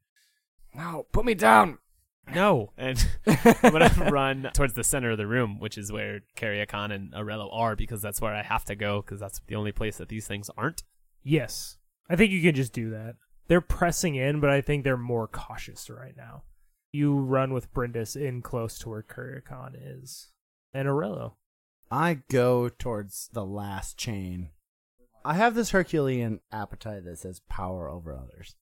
[0.73, 1.77] no, put me down.
[2.33, 6.93] No, and I'm gonna run towards the center of the room, which is where Karyakon
[6.93, 9.97] and Arello are, because that's where I have to go, because that's the only place
[9.97, 10.83] that these things aren't.
[11.23, 11.77] Yes.
[12.09, 13.15] I think you can just do that.
[13.47, 16.43] They're pressing in, but I think they're more cautious right now.
[16.93, 20.31] You run with Brindis in close to where Kuryakon is.
[20.73, 21.33] And Aurello.
[21.89, 24.49] I go towards the last chain.
[25.23, 28.55] I have this Herculean appetite that says power over others.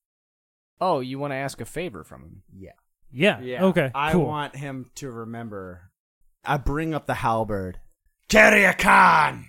[0.81, 2.43] Oh, you want to ask a favor from him?
[2.51, 2.71] Yeah.
[3.11, 3.39] Yeah.
[3.41, 3.91] Okay.
[3.93, 4.25] I cool.
[4.25, 5.91] want him to remember.
[6.43, 7.79] I bring up the halberd.
[8.29, 9.45] Khan,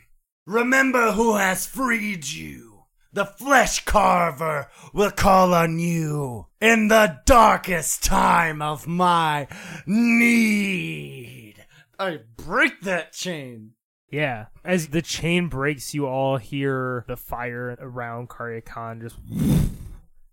[0.47, 2.85] remember who has freed you.
[3.13, 9.49] The flesh carver will call on you in the darkest time of my
[9.85, 11.57] need.
[11.99, 13.73] I break that chain.
[14.11, 14.47] Yeah.
[14.65, 19.17] As the chain breaks, you all hear the fire around Karyakon just.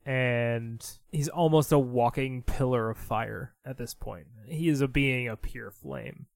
[0.07, 4.27] And he's almost a walking pillar of fire at this point.
[4.47, 6.27] He is a being of pure flame.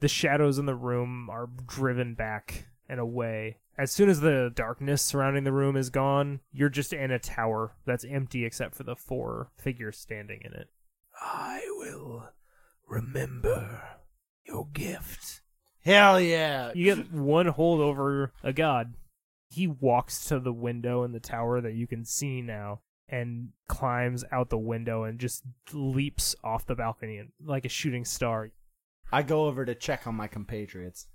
[0.00, 3.60] The shadows in the room are driven back and away.
[3.78, 7.74] As soon as the darkness surrounding the room is gone, you're just in a tower
[7.86, 10.68] that's empty except for the four figures standing in it.
[11.18, 12.28] I will
[12.86, 13.82] remember
[14.46, 15.40] your gift.
[15.82, 16.72] Hell yeah.
[16.74, 18.94] You get one hold over a god.
[19.48, 22.80] He walks to the window in the tower that you can see now
[23.14, 28.04] and climbs out the window and just leaps off the balcony and, like a shooting
[28.04, 28.50] star.
[29.12, 31.06] I go over to check on my compatriots.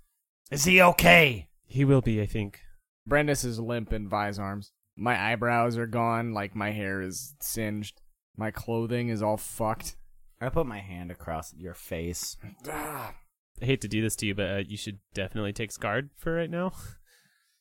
[0.51, 1.49] Is he okay?
[1.65, 2.61] He will be, I think.
[3.07, 4.71] Brandis is limp in Vi's arms.
[4.95, 8.01] My eyebrows are gone, like my hair is singed.
[8.37, 9.95] My clothing is all fucked.
[10.41, 12.37] I put my hand across your face.
[12.69, 13.13] Ah,
[13.61, 16.33] I hate to do this to you, but uh, you should definitely take Scarred for
[16.33, 16.71] right now.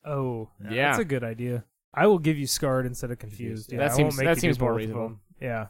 [0.05, 0.87] Oh, Yeah.
[0.91, 1.65] that's a good idea.
[1.93, 3.71] I will give you scarred instead of confused.
[3.71, 5.07] Yeah, That I seems- won't make that you do seems more both of reasonable.
[5.09, 5.21] them.
[5.41, 5.67] Yeah.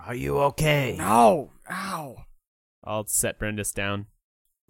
[0.00, 0.96] Are you okay?
[0.96, 1.52] No!
[1.70, 2.24] Ow!
[2.84, 4.06] I'll set Brendis down.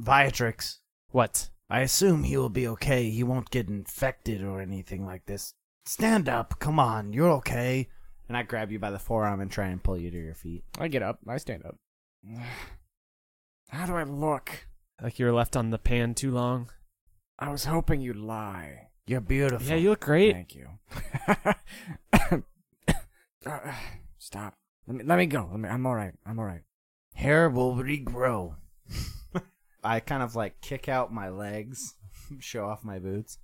[0.01, 0.79] Viatrix,
[1.11, 1.51] What?
[1.71, 3.11] I assume he will be okay.
[3.11, 5.53] He won't get infected or anything like this.
[5.85, 6.59] Stand up.
[6.59, 7.13] Come on.
[7.13, 7.89] You're okay.
[8.27, 10.65] And I grab you by the forearm and try and pull you to your feet.
[10.79, 11.19] I get up.
[11.29, 11.77] I stand up.
[13.69, 14.67] How do I look?
[15.03, 16.71] Like you were left on the pan too long?
[17.39, 18.88] I was hoping you'd lie.
[19.09, 19.67] You're beautiful.
[19.67, 20.35] Yeah, you look great.
[20.35, 20.69] Thank you.
[23.47, 23.73] Uh,
[24.19, 24.55] stop.
[24.87, 25.49] Let me, let me go.
[25.51, 26.15] Let me, I'm alright.
[26.27, 26.63] I'm alright.
[27.15, 28.57] Hair will regrow.
[29.85, 31.95] I kind of like kick out my legs,
[32.41, 33.39] show off my boots.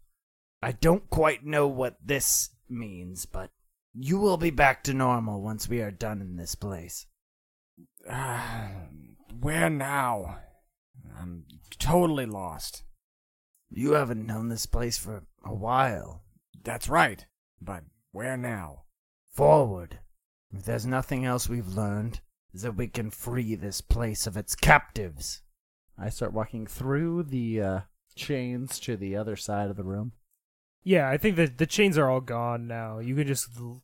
[0.63, 3.51] I don't quite know what this means, but
[3.95, 7.07] you will be back to normal once we are done in this place.
[8.09, 8.69] Uh,
[9.41, 10.39] where now?
[11.19, 11.45] I'm
[11.79, 12.83] totally lost.
[13.71, 16.23] You haven't known this place for a while.
[16.63, 17.25] That's right.
[17.61, 18.83] But where now?
[19.33, 19.99] Forward.
[20.53, 22.21] If there's nothing else we've learned,
[22.53, 25.43] is that we can free this place of its captives.
[25.99, 27.81] I start walking through the uh,
[28.15, 30.13] chains to the other side of the room.
[30.85, 32.99] Yeah, I think that the chains are all gone now.
[32.99, 33.83] You can just l-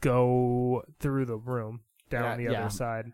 [0.00, 1.80] go through the room
[2.10, 2.60] down Yeah, the yeah.
[2.60, 3.12] other side.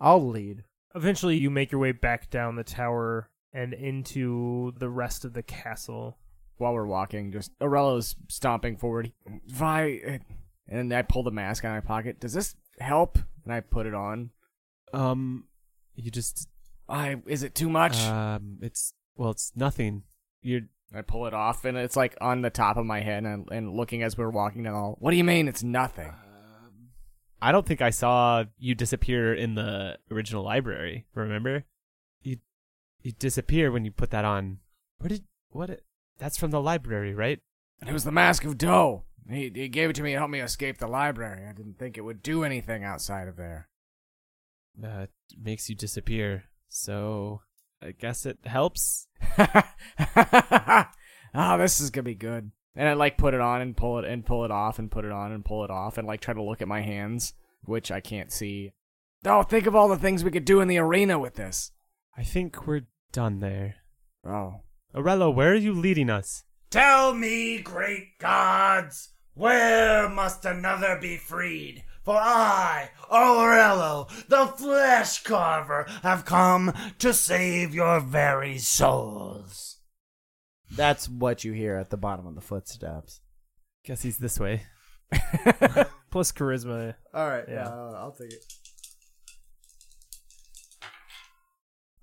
[0.00, 0.64] I'll lead.
[0.94, 5.42] Eventually, you make your way back down the tower and into the rest of the
[5.42, 6.18] castle.
[6.56, 9.12] While we're walking, just Aurello's stomping forward.
[9.46, 10.18] Vi, uh,
[10.68, 12.20] and I pull the mask out of my pocket.
[12.20, 13.18] Does this help?
[13.44, 14.30] And I put it on.
[14.92, 15.44] Um,
[15.96, 16.48] you just
[16.88, 18.00] I is it too much?
[18.04, 20.04] um, it's well, it's nothing.
[20.42, 20.62] You're
[20.94, 23.74] I pull it off, and it's like on the top of my head, and, and
[23.74, 24.74] looking as we're walking down.
[24.74, 24.96] the hall.
[25.00, 25.48] What do you mean?
[25.48, 26.12] It's nothing.
[27.42, 31.06] I don't think I saw you disappear in the original library.
[31.14, 31.64] Remember?
[32.22, 32.38] You
[33.02, 34.58] you disappear when you put that on.
[34.98, 35.70] Where did what?
[35.70, 35.84] It,
[36.18, 37.40] that's from the library, right?
[37.80, 39.04] And It was the mask of Doe.
[39.28, 41.46] He, he gave it to me to help me escape the library.
[41.48, 43.68] I didn't think it would do anything outside of there.
[44.76, 46.44] That makes you disappear.
[46.68, 47.40] So
[47.82, 49.08] I guess it helps.
[49.38, 49.64] oh,
[51.58, 52.50] this is gonna be good.
[52.76, 55.04] And I like put it on and pull it and pull it off and put
[55.04, 57.90] it on and pull it off and like try to look at my hands, which
[57.90, 58.72] I can't see.
[59.24, 61.70] Oh, think of all the things we could do in the arena with this.
[62.16, 63.76] I think we're done there.
[64.26, 64.60] Oh,
[64.94, 66.44] Aurello, where are you leading us?
[66.70, 75.86] Tell me, great gods, where must another be freed for I, Aurello, the flesh carver,
[76.02, 79.78] have come to save your very souls.
[80.70, 83.20] That's what you hear at the bottom of the footsteps.
[83.86, 84.62] Guess he's this way.
[86.10, 86.94] Plus charisma.
[87.14, 87.68] All right, Yeah.
[87.68, 88.44] uh, I'll take it.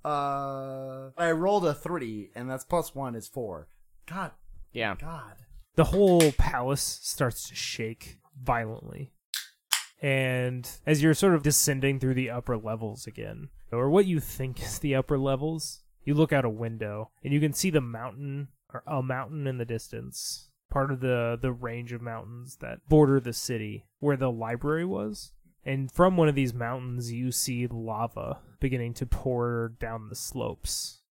[0.03, 3.67] Uh, I rolled a three, and that's plus one is four.
[4.07, 4.31] God,
[4.73, 4.95] Yeah.
[4.99, 5.35] God.
[5.75, 9.13] The whole palace starts to shake violently.
[10.01, 14.61] And as you're sort of descending through the upper levels again, or what you think
[14.61, 18.47] is the upper levels, you look out a window and you can see the mountain
[18.73, 23.19] or a mountain in the distance, part of the the range of mountains that border
[23.19, 25.31] the city where the library was.
[25.63, 31.01] And from one of these mountains, you see lava beginning to pour down the slopes.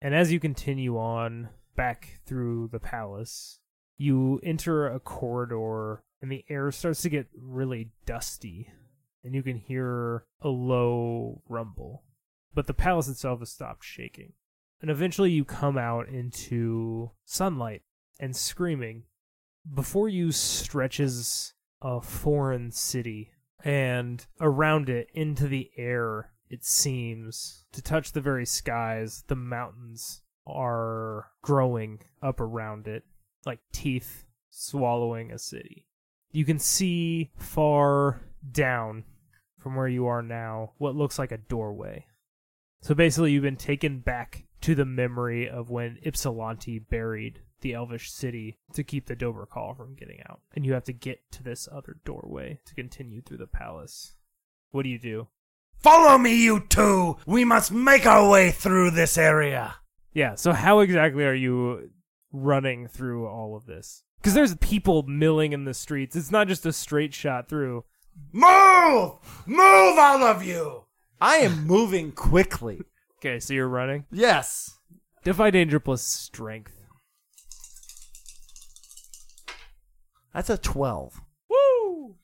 [0.00, 3.58] And as you continue on back through the palace,
[3.96, 8.70] you enter a corridor and the air starts to get really dusty
[9.22, 12.04] and you can hear a low rumble.
[12.52, 14.32] But the palace itself has stopped shaking.
[14.80, 17.82] And eventually you come out into sunlight
[18.20, 19.04] and screaming.
[19.74, 23.30] Before you stretches a foreign city
[23.64, 30.22] and around it into the air it seems to touch the very skies the mountains
[30.46, 33.02] are growing up around it
[33.46, 35.86] like teeth swallowing a city.
[36.32, 38.20] You can see far
[38.52, 39.04] down
[39.58, 42.06] from where you are now what looks like a doorway.
[42.82, 48.12] So basically, you've been taken back to the memory of when Ypsilanti buried the Elvish
[48.12, 50.40] city to keep the Dover Call from getting out.
[50.54, 54.14] And you have to get to this other doorway to continue through the palace.
[54.70, 55.28] What do you do?
[55.78, 57.16] Follow me, you two!
[57.26, 59.76] We must make our way through this area.
[60.12, 61.90] Yeah, so how exactly are you
[62.32, 64.04] running through all of this?
[64.18, 66.14] Because there's people milling in the streets.
[66.14, 67.84] It's not just a straight shot through.
[68.32, 69.12] Move!
[69.46, 70.84] Move, all of you!
[71.20, 72.82] I am moving quickly.
[73.24, 74.04] Okay, so you're running.
[74.12, 74.78] Yes.
[75.22, 76.83] Defy danger plus strength.
[80.34, 81.22] That's a 12.
[81.48, 82.16] Woo!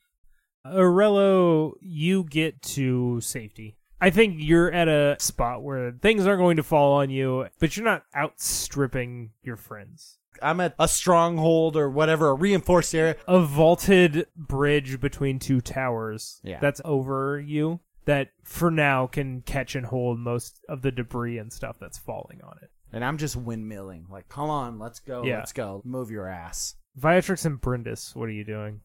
[0.65, 3.77] Aurello, you get to safety.
[3.99, 7.77] I think you're at a spot where things aren't going to fall on you, but
[7.77, 10.17] you're not outstripping your friends.
[10.41, 13.15] I'm at a stronghold or whatever, a reinforced area.
[13.27, 16.59] A vaulted bridge between two towers Yeah.
[16.59, 21.53] that's over you that for now can catch and hold most of the debris and
[21.53, 22.71] stuff that's falling on it.
[22.91, 24.09] And I'm just windmilling.
[24.09, 25.37] Like, come on, let's go, Yeah.
[25.37, 25.81] let's go.
[25.85, 26.75] Move your ass.
[26.99, 28.81] Viatrix and Brindis, what are you doing?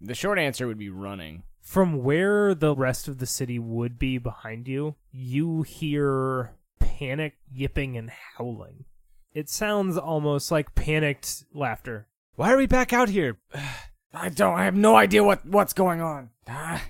[0.00, 1.44] The short answer would be running.
[1.60, 7.96] From where the rest of the city would be behind you, you hear panic yipping
[7.96, 8.84] and howling.
[9.32, 12.06] It sounds almost like panicked laughter.
[12.36, 13.38] Why are we back out here?
[14.14, 14.54] I don't.
[14.58, 16.30] I have no idea what what's going on.
[16.46, 16.84] Ah,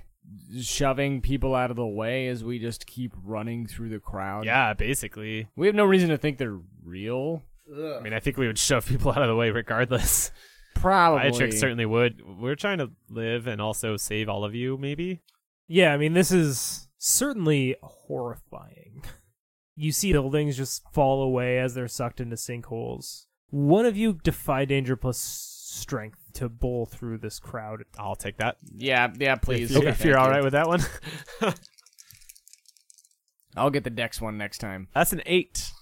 [0.61, 4.45] shoving people out of the way as we just keep running through the crowd.
[4.45, 5.49] Yeah, basically.
[5.57, 7.43] we have no reason to think they're real.
[7.73, 10.31] I mean, I think we would shove people out of the way regardless.
[10.75, 11.31] Probably.
[11.31, 12.23] Viatrix certainly would.
[12.27, 15.23] We're trying to live and also save all of you, maybe.
[15.67, 19.03] Yeah, I mean, this is certainly horrifying.
[19.77, 23.27] You see buildings just fall away as they're sucked into sinkholes.
[23.51, 27.83] One of you defy danger plus strength to bowl through this crowd.
[27.99, 28.59] I'll take that.
[28.77, 29.35] Yeah, yeah.
[29.35, 29.75] Please.
[29.75, 30.81] If, Yeah, if you're all right with that one.
[33.57, 34.89] I'll get the Dex one next time.
[34.95, 35.73] That's an eight.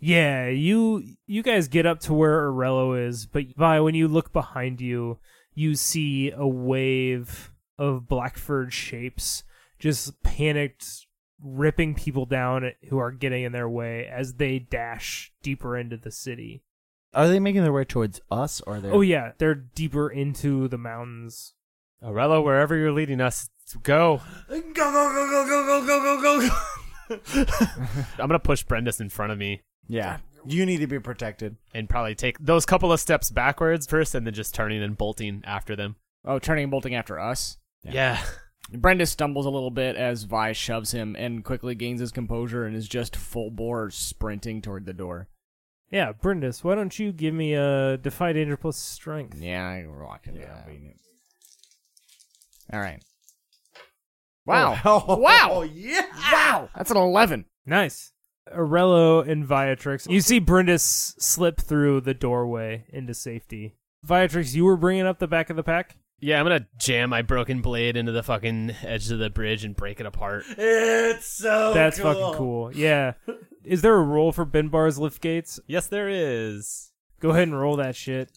[0.00, 4.32] Yeah, you you guys get up to where Aurello is, but Vi, when you look
[4.32, 5.18] behind you,
[5.54, 9.42] you see a wave of Blackford shapes
[9.78, 11.06] just panicked,
[11.42, 16.10] ripping people down who are getting in their way as they dash deeper into the
[16.10, 16.62] city.
[17.14, 20.78] Are they making their way towards us or they're Oh yeah, they're deeper into the
[20.78, 21.54] mountains.
[22.02, 23.50] Aurello, wherever you're leading us,
[23.82, 24.20] go.
[24.48, 26.54] Go, go, go, go, go, go, go, go, go, go.
[28.18, 30.18] I'm gonna push Brendis in front of me Yeah.
[30.46, 31.56] You need to be protected.
[31.74, 35.42] and probably take those couple of steps backwards first, and then just turning and bolting
[35.44, 35.96] after them.
[36.24, 37.58] Oh, turning and bolting after us.
[37.82, 38.22] Yeah.
[38.70, 42.76] Brenda stumbles a little bit as Vi shoves him and quickly gains his composure and
[42.76, 45.28] is just full bore sprinting toward the door.
[45.90, 49.40] Yeah, Brindis, why don't you give me a defy danger plus strength?
[49.40, 50.68] Yeah, I rock into that.
[52.72, 53.02] All right.
[54.44, 54.78] Wow.
[54.84, 55.62] Oh, wow.
[55.62, 56.02] yeah.
[56.32, 56.68] Wow.
[56.76, 57.46] That's an 11.
[57.64, 58.12] Nice.
[58.54, 60.08] Aurello and Viatrix.
[60.10, 63.76] You see Brindis slip through the doorway into safety.
[64.06, 65.96] Viatrix, you were bringing up the back of the pack?
[66.20, 69.76] Yeah, I'm gonna jam my broken blade into the fucking edge of the bridge and
[69.76, 70.44] break it apart.
[70.56, 72.12] It's so That's cool.
[72.14, 72.72] fucking cool.
[72.74, 73.12] Yeah.
[73.64, 75.60] Is there a roll for Benbar's lift gates?
[75.68, 76.90] Yes, there is.
[77.20, 78.30] Go ahead and roll that shit.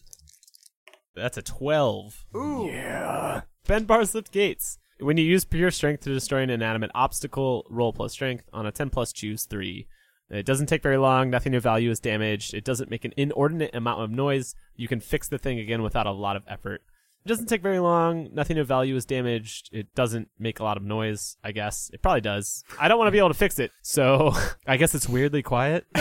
[1.16, 2.24] That's a 12.
[2.36, 2.68] Ooh.
[2.70, 3.42] Yeah.
[3.66, 4.78] Benbar's lift gates.
[5.00, 8.48] When you use pure strength to destroy an inanimate obstacle, roll plus strength.
[8.52, 9.88] On a 10 plus, choose 3.
[10.32, 11.30] It doesn't take very long.
[11.30, 12.54] Nothing of value is damaged.
[12.54, 14.54] It doesn't make an inordinate amount of noise.
[14.76, 16.82] You can fix the thing again without a lot of effort.
[17.24, 18.30] It doesn't take very long.
[18.32, 19.68] Nothing of value is damaged.
[19.72, 21.90] It doesn't make a lot of noise, I guess.
[21.92, 22.64] It probably does.
[22.80, 24.32] I don't want to be able to fix it, so
[24.66, 25.86] I guess it's weirdly quiet.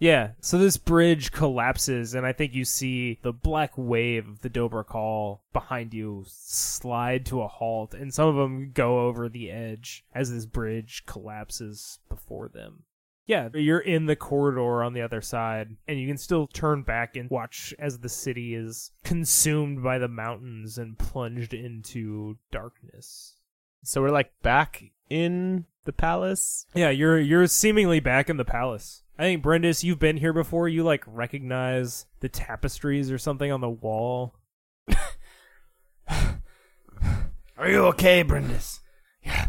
[0.00, 4.48] Yeah, so this bridge collapses, and I think you see the black wave of the
[4.48, 9.50] Dober Call behind you slide to a halt, and some of them go over the
[9.50, 12.84] edge as this bridge collapses before them.
[13.30, 17.14] Yeah, you're in the corridor on the other side, and you can still turn back
[17.14, 23.36] and watch as the city is consumed by the mountains and plunged into darkness.
[23.84, 26.66] so we're like back in the palace.
[26.74, 29.04] Yeah, you're you're seemingly back in the palace.
[29.16, 30.68] I think Brendis, you've been here before.
[30.68, 34.34] You like recognize the tapestries or something on the wall.
[37.56, 38.80] Are you okay, Brindis?
[39.22, 39.46] Yeah,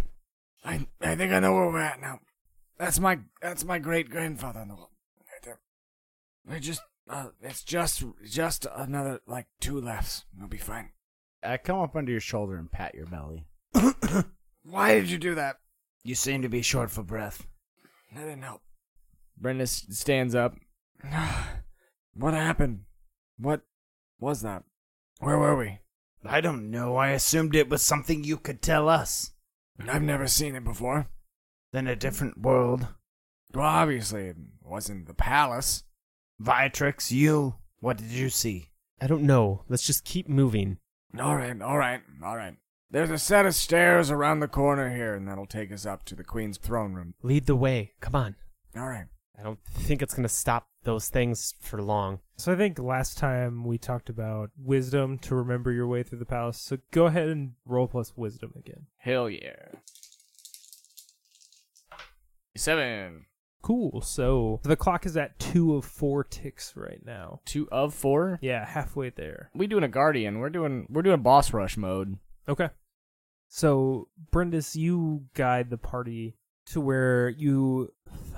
[0.64, 2.20] I I think I know where we're at now.
[2.82, 4.90] That's my that's my great grandfather on the wall.
[5.32, 5.60] Right there.
[6.50, 10.26] We just uh, it's just just another like two laughs.
[10.36, 10.90] We'll be fine.
[11.44, 13.46] I come up under your shoulder and pat your belly.
[14.64, 15.58] Why did you do that?
[16.04, 17.46] You seem to be short for breath.
[18.16, 18.64] That didn't help.
[19.38, 20.56] Brenda s- stands up.
[22.16, 22.86] what happened?
[23.38, 23.62] What
[24.20, 24.64] was that?
[25.20, 25.82] Where were we?
[26.26, 26.96] I don't know.
[26.96, 29.34] I assumed it was something you could tell us.
[29.88, 31.12] I've never seen it before.
[31.74, 32.88] Then a different world.
[33.54, 35.84] Well, obviously, it wasn't the palace.
[36.42, 37.56] Viatrix, you.
[37.80, 38.70] What did you see?
[39.02, 39.64] I don't know.
[39.68, 40.78] Let's just keep moving.
[41.20, 42.56] All right, all right, all right.
[42.90, 46.16] There's a set of stairs around the corner here, and that'll take us up to
[46.16, 47.14] the queen's throne room.
[47.24, 47.94] Lead the way.
[48.02, 48.36] Come on.
[48.76, 49.06] All right.
[49.40, 52.20] I don't think it's going to stop those things for long.
[52.38, 56.26] So I think last time we talked about wisdom to remember your way through the
[56.26, 56.60] palace.
[56.60, 58.88] So go ahead and roll plus wisdom again.
[58.98, 59.70] Hell yeah.
[62.56, 63.26] Seven.
[63.62, 64.02] Cool.
[64.02, 67.42] So the clock is at two of four ticks right now.
[67.46, 68.40] Two of four.
[68.42, 69.52] Yeah, halfway there.
[69.54, 70.40] We doing a guardian.
[70.40, 72.18] We're doing we're doing boss rush mode.
[72.50, 72.70] Okay.
[73.54, 76.38] So, Brendis, you guide the party
[76.68, 77.94] to where you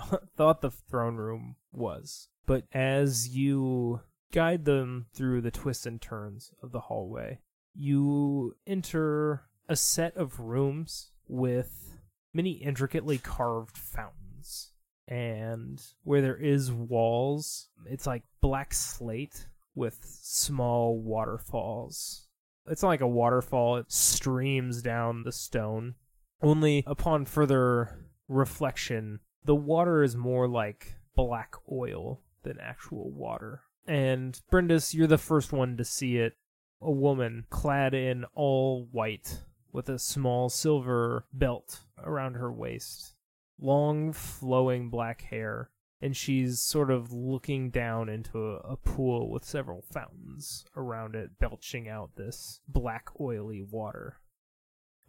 [0.09, 2.29] th- thought the throne room was.
[2.47, 4.01] But as you
[4.31, 7.39] guide them through the twists and turns of the hallway,
[7.75, 11.92] you enter a set of rooms with
[12.33, 14.71] many intricately carved fountains.
[15.07, 22.27] And where there is walls, it's like black slate with small waterfalls.
[22.67, 25.95] It's not like a waterfall it streams down the stone.
[26.41, 33.61] Only upon further reflection the water is more like black oil than actual water.
[33.85, 36.33] And brendis you're the first one to see it.
[36.81, 39.41] A woman clad in all white
[39.73, 43.15] with a small silver belt around her waist
[43.59, 45.69] long flowing black hair
[46.03, 51.39] and she's sort of looking down into a, a pool with several fountains around it,
[51.39, 54.17] belching out this black, oily water.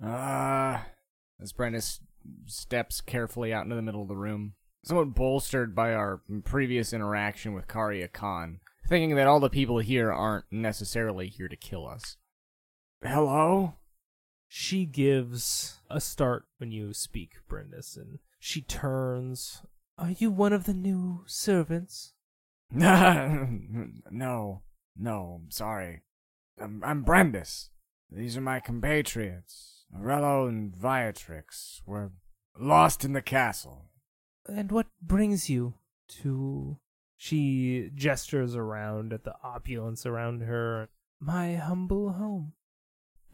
[0.00, 0.86] Ah.
[1.42, 1.98] as Brenda s-
[2.46, 4.52] steps carefully out into the middle of the room,
[4.84, 10.12] somewhat bolstered by our previous interaction with Karya Khan, thinking that all the people here
[10.12, 12.18] aren't necessarily here to kill us.
[13.02, 13.74] Hello?
[14.56, 19.62] She gives a start when you speak, Brendis, and she turns.
[19.98, 22.12] Are you one of the new servants?
[22.70, 24.62] no,
[24.96, 26.02] no, I'm sorry.
[26.60, 27.70] I'm, I'm Brandis.
[28.12, 29.86] These are my compatriots.
[29.92, 32.12] Morello and Viatrix were
[32.56, 33.86] lost in the castle.
[34.46, 35.74] And what brings you
[36.22, 36.78] to.
[37.16, 40.90] She gestures around at the opulence around her.
[41.18, 42.52] My humble home.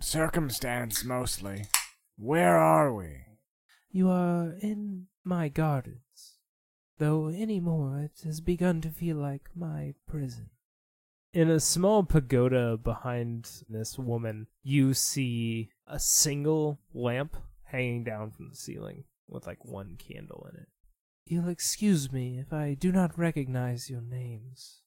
[0.03, 1.66] Circumstance, mostly.
[2.16, 3.18] Where are we?
[3.90, 6.38] You are in my gardens,
[6.98, 10.48] though any more it has begun to feel like my prison.
[11.34, 18.48] In a small pagoda behind this woman, you see a single lamp hanging down from
[18.48, 20.68] the ceiling with like one candle in it.
[21.26, 24.80] You'll excuse me if I do not recognize your names.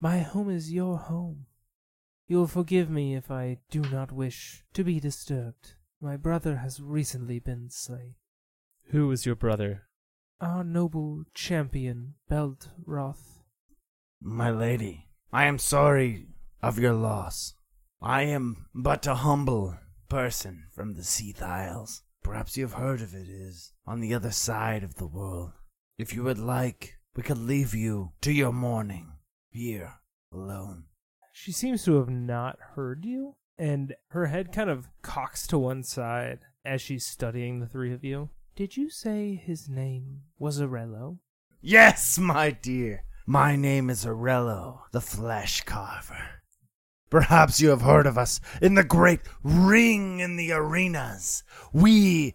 [0.00, 1.46] My home is your home.
[2.28, 5.74] You'll forgive me if I do not wish to be disturbed.
[6.00, 8.16] My brother has recently been slain.
[8.90, 9.84] Who is your brother?
[10.40, 13.42] Our noble champion, Beldroth.
[14.20, 16.26] My lady, I am sorry
[16.62, 17.54] of your loss.
[18.02, 22.02] I am but a humble person from the Seath Isles.
[22.24, 23.28] Perhaps you have heard of it.
[23.28, 25.52] It is on the other side of the world.
[25.96, 29.12] If you would like, we could leave you to your mourning
[29.48, 29.94] here
[30.32, 30.86] alone.
[31.38, 33.36] She seems to have not heard you.
[33.58, 38.02] and her head kind of cocks to one side as she's studying the three of
[38.02, 38.30] you.
[38.54, 41.18] Did you say his name was Aurello?
[41.60, 43.04] Yes, my dear.
[43.26, 46.42] My name is Aurello, the Flesh Carver.
[47.08, 51.44] Perhaps you have heard of us in the great ring in the arenas.
[51.72, 52.34] We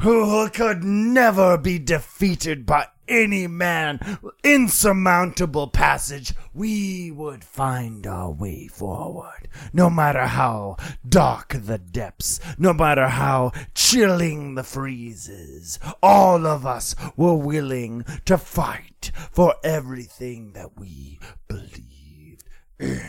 [0.00, 8.66] who could never be defeated by any man, insurmountable passage, we would find our way
[8.66, 15.78] forward, no matter how dark the depths, no matter how chilling the freezes.
[16.02, 22.44] All of us were willing to fight for everything that we believed
[22.78, 23.02] in.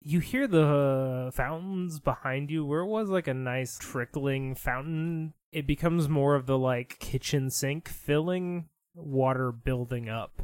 [0.00, 2.64] You hear the fountains behind you.
[2.64, 7.50] Where it was like a nice trickling fountain, it becomes more of the like kitchen
[7.50, 10.42] sink filling, water building up.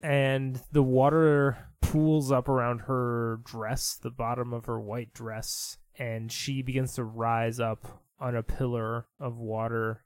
[0.00, 6.30] And the water pools up around her dress, the bottom of her white dress, and
[6.30, 10.04] she begins to rise up on a pillar of water.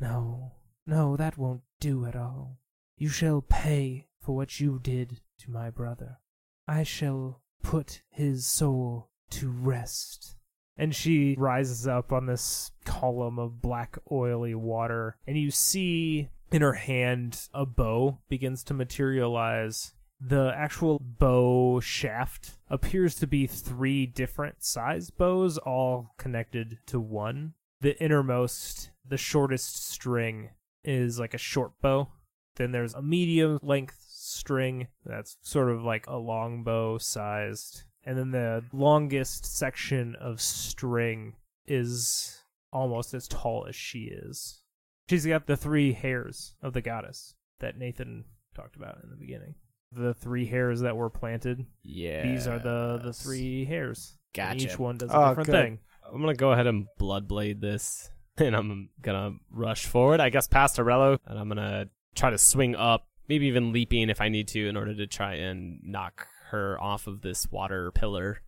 [0.00, 0.52] No,
[0.86, 2.58] no, that won't do at all.
[2.96, 6.18] You shall pay for what you did to my brother.
[6.66, 10.34] I shall put his soul to rest.
[10.78, 16.62] And she rises up on this column of black, oily water, and you see in
[16.62, 19.92] her hand a bow begins to materialize.
[20.20, 27.54] The actual bow shaft appears to be three different size bows, all connected to one.
[27.80, 30.50] The innermost, the shortest string,
[30.84, 32.08] is like a short bow.
[32.56, 37.84] Then there's a medium length string that's sort of like a longbow sized.
[38.08, 41.34] And then the longest section of string
[41.66, 42.40] is
[42.72, 44.62] almost as tall as she is.
[45.10, 48.24] She's got the three hairs of the goddess that Nathan
[48.56, 49.56] talked about in the beginning.
[49.92, 51.66] The three hairs that were planted.
[51.82, 52.22] Yeah.
[52.22, 54.16] These are the the three hairs.
[54.38, 55.52] And each one does a Oh, different good.
[55.62, 55.78] thing.
[56.10, 60.20] I'm gonna go ahead and bloodblade this, and I'm gonna rush forward.
[60.20, 64.22] I guess past Aurello, and I'm gonna try to swing up, maybe even leaping if
[64.22, 68.42] I need to, in order to try and knock her off of this water pillar.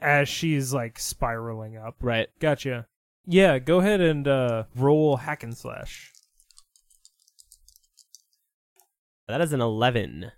[0.00, 1.96] As she's like spiraling up.
[2.00, 2.28] Right.
[2.40, 2.86] Gotcha.
[3.24, 6.12] Yeah, go ahead and uh, roll hack and slash.
[9.28, 10.32] That is an 11.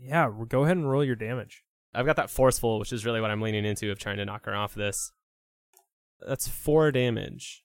[0.00, 1.64] Yeah, go ahead and roll your damage.
[1.92, 4.44] I've got that forceful, which is really what I'm leaning into of trying to knock
[4.46, 5.12] her off this.
[6.26, 7.64] That's four damage.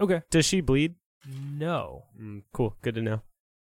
[0.00, 0.22] Okay.
[0.30, 0.94] Does she bleed?
[1.28, 2.04] No.
[2.20, 2.76] Mm, cool.
[2.82, 3.22] Good to know.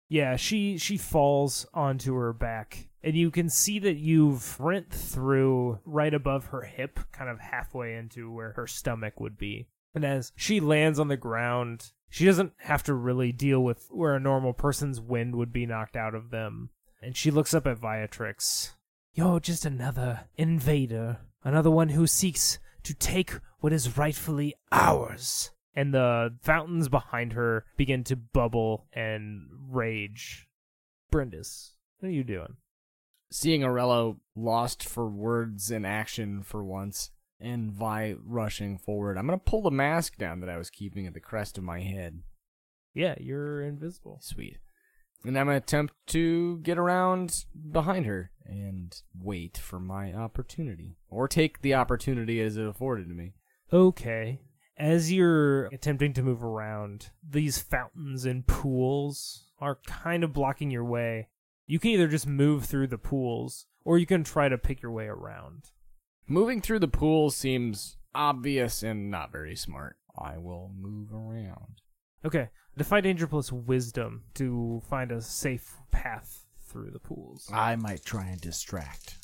[0.09, 5.79] Yeah, she she falls onto her back, and you can see that you've rent through
[5.85, 9.67] right above her hip, kind of halfway into where her stomach would be.
[9.93, 14.15] And as she lands on the ground, she doesn't have to really deal with where
[14.15, 16.69] a normal person's wind would be knocked out of them.
[17.01, 18.71] And she looks up at Viatrix.
[19.13, 25.51] You're just another invader, another one who seeks to take what is rightfully ours.
[25.75, 30.47] And the fountains behind her begin to bubble and rage.
[31.11, 32.55] Brindis, what are you doing?
[33.33, 37.09] Seeing Aurello lost for words and action for once,
[37.39, 41.15] and Vi rushing forward, I'm gonna pull the mask down that I was keeping at
[41.15, 42.21] the crest of my head.
[42.93, 44.19] Yeah, you're invisible.
[44.21, 44.59] Sweet.
[45.25, 50.99] And I'm gonna attempt to get around behind her and wait for my opportunity.
[51.09, 53.33] Or take the opportunity as it afforded to me.
[53.73, 54.41] Okay.
[54.77, 60.85] As you're attempting to move around, these fountains and pools are kind of blocking your
[60.85, 61.29] way.
[61.65, 64.91] You can either just move through the pools, or you can try to pick your
[64.91, 65.71] way around.
[66.27, 69.97] Moving through the pool seems obvious and not very smart.
[70.17, 71.81] I will move around.
[72.25, 72.49] Okay.
[72.77, 77.47] Defy danger plus wisdom to find a safe path through the pools.
[77.53, 79.15] I might try and distract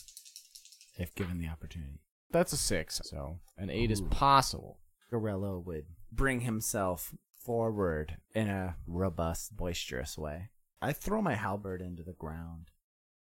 [0.97, 2.01] if given the opportunity.
[2.31, 4.79] That's a six, so an eight is possible.
[5.11, 10.49] Aurello would bring himself forward in a robust, boisterous way.
[10.81, 12.71] I throw my halberd into the ground,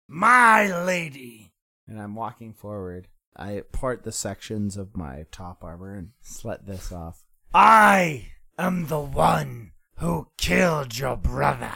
[0.08, 1.53] My lady!
[1.88, 3.08] and I'm walking forward.
[3.38, 7.24] I part the sections of my top armor and slit this off.
[7.53, 11.74] I am the one who killed your brother.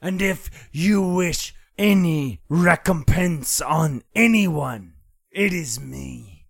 [0.00, 4.94] And if you wish any recompense on anyone,
[5.30, 6.46] it is me.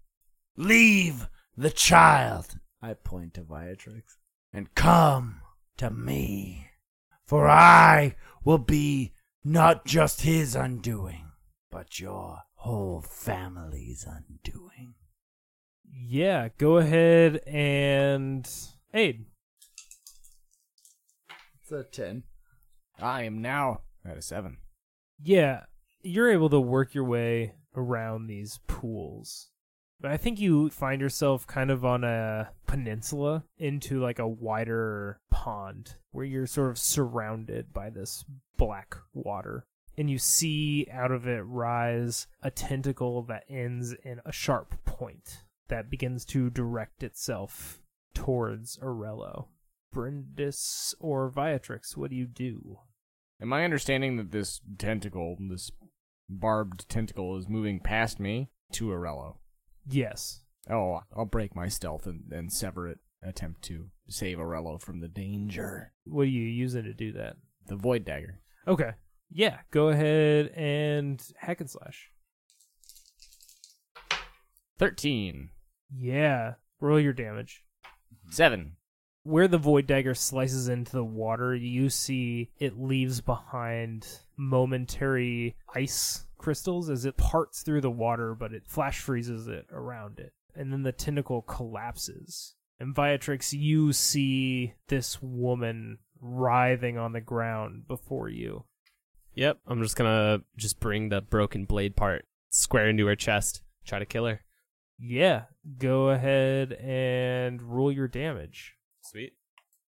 [0.56, 4.16] Leave the child I point to Viatrix.
[4.52, 5.40] and come
[5.78, 6.68] to me.
[7.24, 8.14] For I
[8.46, 9.12] will be
[9.44, 11.32] not just his undoing,
[11.68, 14.94] but your whole family's undoing.
[15.84, 18.48] Yeah, go ahead and
[18.94, 19.26] aid.
[21.60, 22.22] It's a 10.
[23.00, 24.58] I am now at a seven.
[25.20, 25.64] Yeah,
[26.02, 29.48] you're able to work your way around these pools.
[30.00, 35.20] But I think you find yourself kind of on a peninsula into like a wider
[35.30, 38.24] pond where you're sort of surrounded by this
[38.56, 39.64] black water.
[39.96, 45.44] And you see out of it rise a tentacle that ends in a sharp point
[45.68, 47.80] that begins to direct itself
[48.14, 49.46] towards Aurello.
[49.92, 52.80] Brindis or Viatrix, what do you do?
[53.40, 55.70] Am I understanding that this tentacle, this
[56.28, 59.36] barbed tentacle, is moving past me to Aurello?
[59.88, 60.40] Yes.
[60.70, 62.98] Oh, I'll break my stealth and, and sever it.
[63.22, 65.92] Attempt to save Aurello from the danger.
[66.04, 67.36] What are you using to do that?
[67.66, 68.40] The void dagger.
[68.68, 68.90] Okay.
[69.30, 72.10] Yeah, go ahead and hack and slash.
[74.78, 75.50] Thirteen.
[75.96, 77.64] Yeah, roll your damage.
[78.30, 78.76] Seven.
[79.22, 84.06] Where the void dagger slices into the water, you see it leaves behind
[84.36, 90.18] momentary ice crystals as it parts through the water, but it flash freezes it around
[90.18, 90.32] it.
[90.54, 92.54] And then the tentacle collapses.
[92.78, 98.64] And Viatrix, you see this woman writhing on the ground before you.
[99.34, 103.62] Yep, I'm just gonna just bring the broken blade part square into her chest.
[103.84, 104.40] Try to kill her.
[104.98, 105.44] Yeah,
[105.78, 108.74] go ahead and roll your damage.
[109.02, 109.34] Sweet.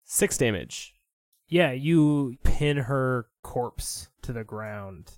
[0.03, 0.95] Six damage.
[1.47, 5.11] Yeah, you pin her corpse to the ground.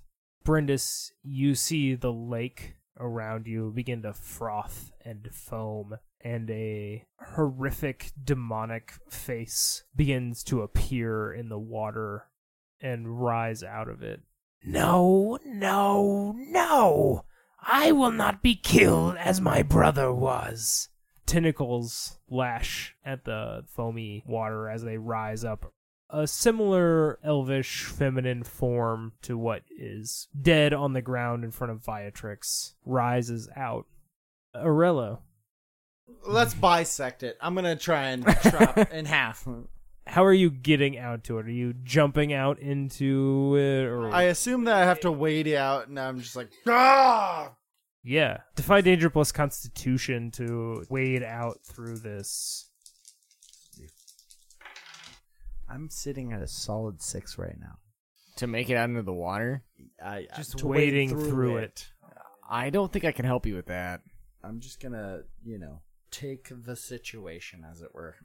[0.48, 8.12] Brindis, you see the lake around you begin to froth and foam, and a horrific
[8.24, 12.28] demonic face begins to appear in the water
[12.80, 14.22] and rise out of it.
[14.64, 17.26] No, no, no!
[17.60, 20.88] I will not be killed as my brother was.
[21.26, 25.74] Tentacles lash at the foamy water as they rise up.
[26.10, 31.82] A similar elvish feminine form to what is dead on the ground in front of
[31.82, 33.86] Viatrix rises out.
[34.56, 35.18] Aurello,
[36.26, 37.36] Let's bisect it.
[37.40, 39.46] I'm gonna try and chop in half.
[40.06, 41.46] how are you getting out to it?
[41.46, 45.88] Are you jumping out into it or I assume that I have to wade out,
[45.88, 47.52] and I'm just like, ah!
[48.02, 48.38] Yeah.
[48.56, 52.67] Defy danger plus constitution to wade out through this.
[55.70, 57.78] I'm sitting at a solid six right now.
[58.36, 59.64] To make it out into the water?
[60.02, 61.88] I Just to wade wading through it.
[62.48, 64.00] I don't think I can help you with that.
[64.42, 68.16] I'm just gonna, you know, take the situation as it were.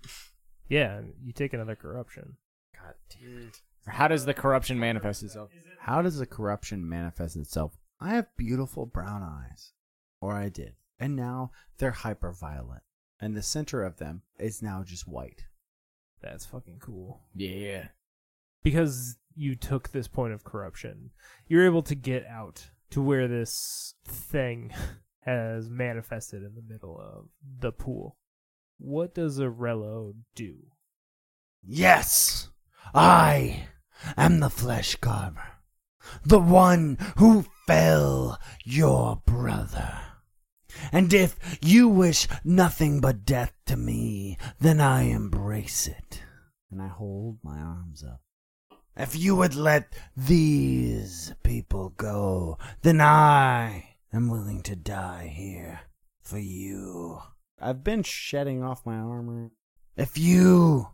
[0.70, 2.38] Yeah, you take another corruption.
[2.80, 3.62] God damn it.
[3.86, 5.50] How does the corruption manifest itself?
[5.80, 7.78] How does the corruption manifest itself?
[8.00, 9.74] I have beautiful brown eyes,
[10.22, 12.82] or I did, and now they're hyper violet,
[13.20, 15.46] and the center of them is now just white.
[16.24, 17.22] That's fucking cool.
[17.36, 17.88] Yeah.
[18.64, 21.12] Because you took this point of corruption,
[21.48, 24.74] you're able to get out to where this thing
[25.22, 27.28] has manifested in the middle of
[27.60, 28.18] the pool.
[28.78, 30.56] What does Aurello do?
[31.62, 32.50] Yes,
[32.94, 33.68] I
[34.18, 35.60] am the flesh carver,
[36.26, 40.13] the one who fell your brother.
[40.92, 46.22] And if you wish nothing but death to me, then I embrace it.
[46.72, 48.22] And I hold my arms up.
[48.96, 55.82] If you would let these people go, then I am willing to die here
[56.22, 57.20] for you.
[57.60, 59.52] I've been shedding off my armor.
[59.96, 60.90] If you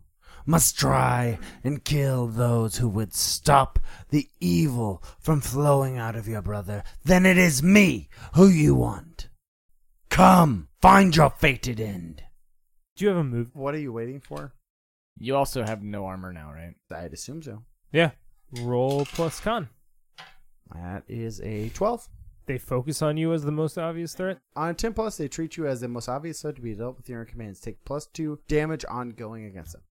[0.45, 6.41] must try and kill those who would stop the evil from flowing out of your
[6.41, 9.18] brother, then it is me who you want.
[10.09, 12.23] Come, find your fated end.
[12.95, 13.49] Do you have a move?
[13.53, 14.53] What are you waiting for?
[15.17, 16.75] You also have no armor now, right?
[16.91, 17.63] I'd assume so.
[17.91, 18.11] Yeah.
[18.61, 19.69] Roll plus con.
[20.73, 22.07] That is a 12.
[22.45, 24.39] They focus on you as the most obvious threat.
[24.55, 27.07] On 10 plus, they treat you as the most obvious threat to be dealt with
[27.09, 27.59] your commands.
[27.59, 29.83] Take plus 2 damage ongoing against them.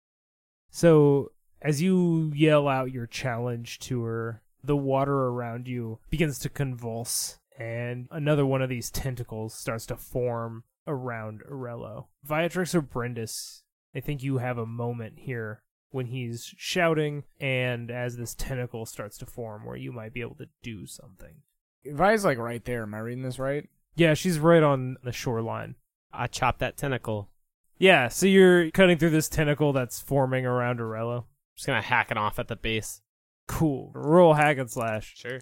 [0.70, 6.48] So as you yell out your challenge to her, the water around you begins to
[6.48, 12.06] convulse, and another one of these tentacles starts to form around Aurello.
[12.26, 13.62] Viatrix or Brindis,
[13.94, 19.18] I think you have a moment here when he's shouting, and as this tentacle starts
[19.18, 21.36] to form, where you might be able to do something.
[21.84, 22.82] Vi's like right there.
[22.82, 23.68] Am I reading this right?
[23.96, 25.76] Yeah, she's right on the shoreline.
[26.12, 27.30] I chopped that tentacle.
[27.78, 31.24] Yeah, so you're cutting through this tentacle that's forming around Aurello.
[31.56, 33.00] Just gonna hack it off at the base.
[33.46, 33.90] Cool.
[33.94, 35.14] Roll hack and slash.
[35.16, 35.40] Sure.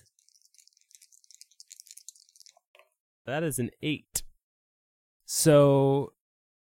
[3.27, 4.23] That is an eight.
[5.25, 6.13] So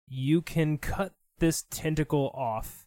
[0.06, 2.86] you can cut this tentacle off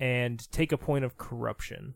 [0.00, 1.94] and take a point of corruption,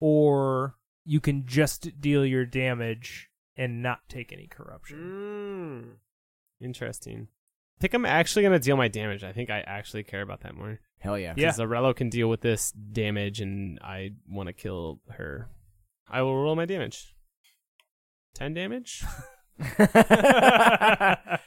[0.00, 5.98] or you can just deal your damage and not take any corruption.
[6.60, 6.64] Mm.
[6.64, 7.28] Interesting.
[7.78, 9.22] I think I'm actually gonna deal my damage.
[9.22, 10.80] I think I actually care about that more.
[10.98, 11.34] Hell yeah.
[11.36, 11.52] Yeah.
[11.52, 15.48] Because Zarello can deal with this damage, and I want to kill her.
[16.10, 17.14] I will roll my damage.
[18.34, 19.04] Ten damage.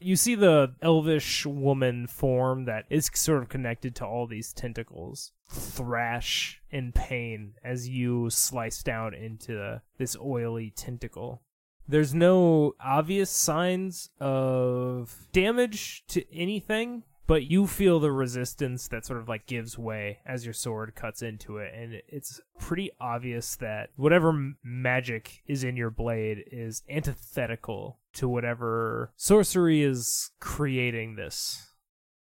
[0.00, 5.32] you see the elvish woman form that is sort of connected to all these tentacles
[5.48, 11.42] thrash in pain as you slice down into this oily tentacle.
[11.86, 19.18] There's no obvious signs of damage to anything, but you feel the resistance that sort
[19.18, 23.90] of like gives way as your sword cuts into it and it's pretty obvious that
[23.96, 31.74] whatever magic is in your blade is antithetical to whatever sorcery is creating this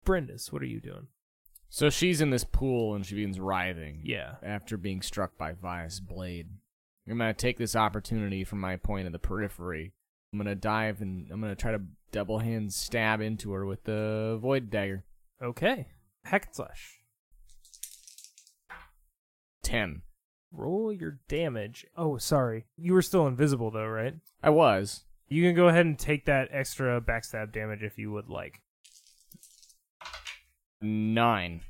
[0.04, 1.08] brindis what are you doing
[1.70, 4.02] So she's in this pool and she begins writhing.
[4.04, 6.48] yeah After being struck by Vias' blade.
[7.10, 9.94] I'm gonna take this opportunity from my point of the periphery.
[10.32, 11.82] I'm gonna dive and I'm gonna try to
[12.12, 15.04] double hand stab into her with the void dagger.
[15.42, 15.88] okay
[16.26, 16.94] hack and slash
[19.64, 20.02] Ten.
[20.52, 25.04] roll your damage oh sorry you were still invisible though right I was.
[25.28, 28.62] you can go ahead and take that extra backstab damage if you would like
[30.82, 31.62] Nine.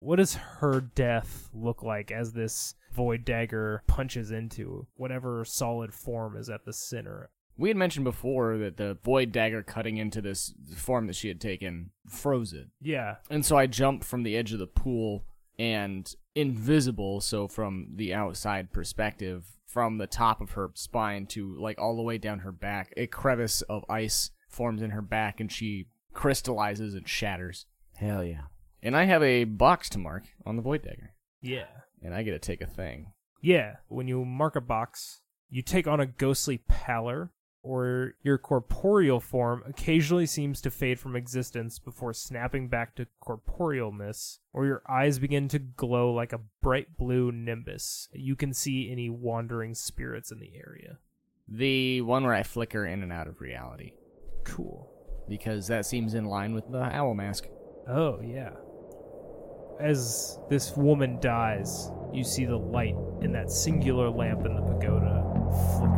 [0.00, 6.36] What does her death look like as this void dagger punches into whatever solid form
[6.36, 7.28] is at the center?
[7.58, 11.40] We had mentioned before that the void dagger cutting into this form that she had
[11.40, 12.68] taken froze it.
[12.80, 13.16] Yeah.
[13.30, 15.24] And so I jumped from the edge of the pool
[15.58, 21.78] and invisible, so from the outside perspective, from the top of her spine to like
[21.78, 25.50] all the way down her back, a crevice of ice forms in her back and
[25.50, 27.66] she crystallizes and shatters.
[27.96, 28.42] Hell yeah.
[28.82, 31.14] And I have a box to mark on the void dagger.
[31.40, 31.66] Yeah.
[32.02, 33.12] And I get to take a thing.
[33.42, 33.76] Yeah.
[33.88, 37.30] When you mark a box, you take on a ghostly pallor,
[37.66, 44.38] or your corporeal form occasionally seems to fade from existence before snapping back to corporealness,
[44.52, 48.08] or your eyes begin to glow like a bright blue nimbus.
[48.12, 50.98] You can see any wandering spirits in the area.
[51.48, 53.92] The one where I flicker in and out of reality.
[54.44, 54.88] Cool.
[55.28, 57.48] Because that seems in line with the owl mask.
[57.88, 58.50] Oh, yeah.
[59.80, 65.24] As this woman dies, you see the light in that singular lamp in the pagoda
[65.78, 65.95] flicker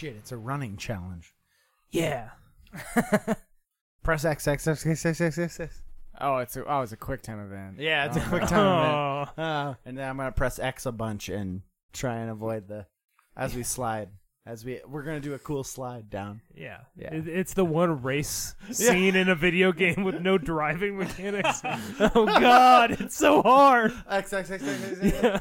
[0.00, 0.16] shit!
[0.16, 1.34] It's a running challenge.
[1.90, 2.30] Yeah.
[4.02, 5.60] Press X X X X X X X.
[5.60, 5.82] X.
[6.20, 7.78] Oh, it's a, oh, it's a quick time event.
[7.78, 8.48] Yeah, it's a Oh, quick no.
[8.48, 9.38] time event.
[9.38, 12.86] Uh, and then I'm gonna press X a bunch and try and avoid the
[13.36, 14.08] as we slide.
[14.46, 16.40] As we we're gonna do a cool slide down.
[16.54, 16.78] Yeah.
[16.96, 17.12] Yeah.
[17.14, 21.60] It, it's the one race scene in a video game with no driving mechanics.
[21.64, 22.92] oh, God.
[22.92, 23.92] It's so hard.
[24.08, 25.14] X X X X X.
[25.22, 25.40] Yeah.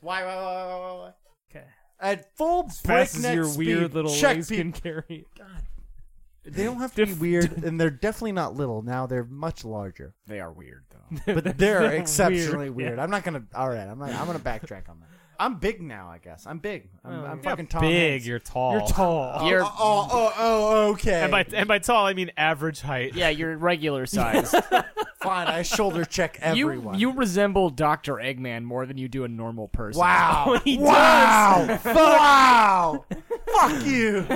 [0.00, 1.12] Why why why why why why?
[1.50, 1.66] Okay.
[1.98, 5.26] At full As fast as breakneck your speed, weird little check legs pe- can carry.
[5.38, 5.46] God,
[6.44, 8.82] They don't have to be Diff- weird, and they're definitely not little.
[8.82, 11.34] Now they're much larger, They are weird though.
[11.34, 12.70] but they're Weird, exceptionally yeah.
[12.72, 12.98] weird.
[12.98, 13.44] I'm not gonna.
[13.54, 13.98] All right, I'm.
[13.98, 15.08] Not, I'm gonna backtrack on that.
[15.38, 16.08] I'm big now.
[16.08, 16.88] I guess I'm big.
[17.04, 17.42] I'm, Oh, I'm yeah.
[17.50, 18.26] fucking Tom Big, Hanks.
[18.26, 18.72] you're tall.
[18.78, 19.32] You're tall.
[19.40, 21.22] Oh, You're- oh, oh, oh, oh, okay.
[21.22, 23.14] And by and by tall, I mean average height.
[23.14, 24.50] yeah, you're regular size.
[25.22, 26.98] Fine, I shoulder check you everyone.
[26.98, 30.00] you resemble Doctor Eggman more than you do a normal person.
[30.00, 33.04] wow, He wow, wow,
[33.52, 34.26] fuck you.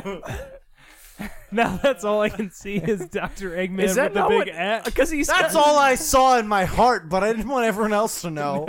[1.53, 3.51] Now that's all I can see is Dr.
[3.51, 4.85] Eggman Is that with the not big what- at.
[4.85, 8.23] Because he's That's all I saw in my heart, but I didn't want everyone else
[8.23, 8.65] to know.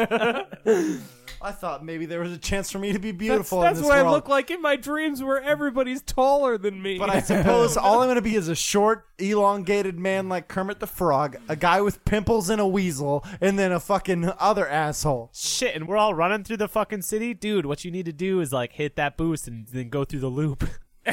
[1.43, 3.89] I thought maybe there was a chance for me to be beautiful that's in this
[3.89, 4.07] what world.
[4.07, 6.99] I look like in my dreams where everybody's taller than me.
[6.99, 10.79] But I suppose all I'm going to be is a short, elongated man like Kermit
[10.79, 15.31] the Frog, a guy with pimples and a weasel, and then a fucking other asshole.
[15.33, 17.65] Shit, and we're all running through the fucking city, dude.
[17.65, 20.27] What you need to do is like hit that boost and then go through the
[20.27, 20.63] loop.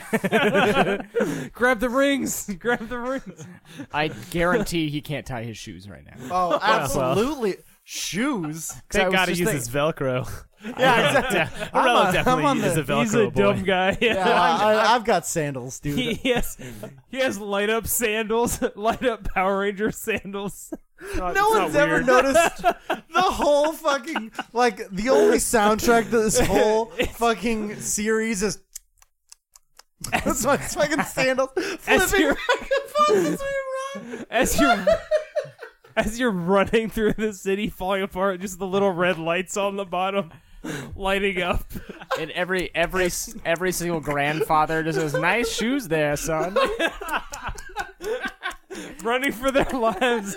[1.53, 2.51] Grab the rings.
[2.59, 3.47] Grab the rings.
[3.91, 6.13] I guarantee he can't tie his shoes right now.
[6.31, 7.57] Oh, absolutely.
[7.91, 8.69] Shoes.
[8.91, 10.29] Thank was God he just uses Velcro.
[10.77, 11.69] Yeah, exactly.
[11.73, 13.31] I'm on- definitely I'm on is the- a Velcro He's a boy.
[13.31, 13.97] dumb guy.
[14.01, 15.97] Yeah, I, I, I've got sandals, dude.
[16.17, 16.57] he has
[17.11, 20.73] he has light up sandals, light up Power Ranger sandals.
[21.17, 27.79] No one's ever noticed the whole fucking like the only soundtrack to this whole fucking
[27.81, 28.59] series is
[30.11, 31.51] that's my fucking sandals
[31.87, 34.27] As flipping you're- microphones as we run.
[34.31, 34.77] as you're
[35.99, 38.41] as you're running through the city, falling apart.
[38.41, 40.33] Just the little red lights on the bottom,
[40.97, 41.65] lighting up.
[42.19, 43.11] And every every
[43.45, 46.57] every single grandfather just says, "Nice shoes there, son."
[49.03, 50.37] running for their lives.